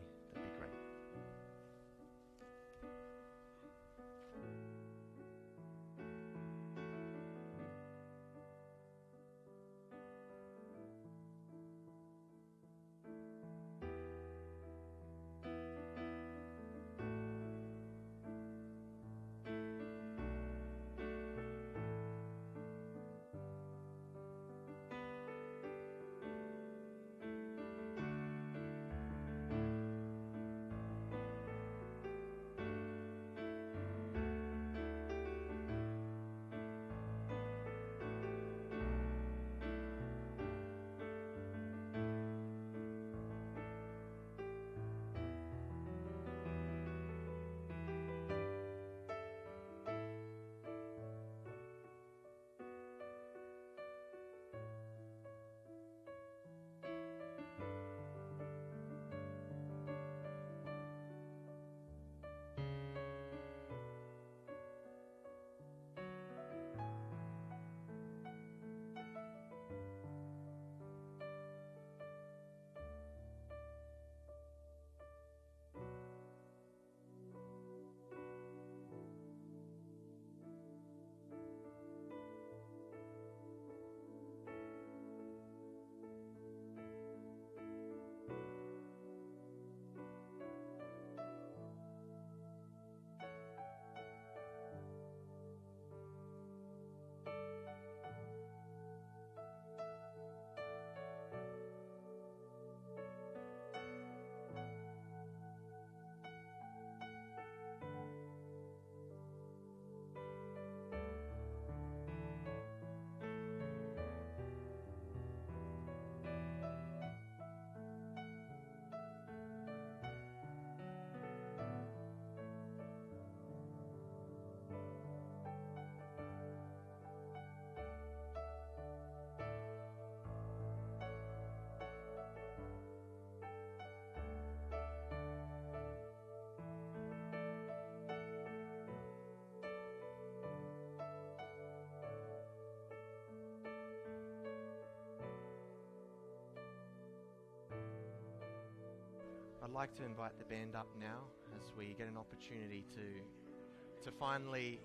I'd 149.68 149.74
like 149.74 149.94
to 149.98 150.06
invite 150.06 150.32
the 150.40 150.46
band 150.46 150.78
up 150.78 150.88
now 150.98 151.28
as 151.60 151.76
we 151.78 151.94
get 151.98 152.08
an 152.08 152.16
opportunity 152.16 152.86
to, 152.96 154.06
to 154.06 154.16
finally 154.18 154.80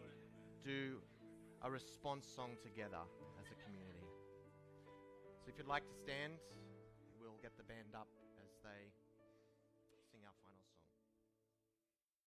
do 0.64 0.96
a 1.62 1.70
response 1.70 2.26
song 2.26 2.56
together 2.60 2.98
as 3.38 3.46
a 3.46 3.54
community. 3.62 4.10
So 5.38 5.50
if 5.50 5.54
you'd 5.56 5.68
like 5.68 5.86
to 5.86 5.94
stand, 5.94 6.32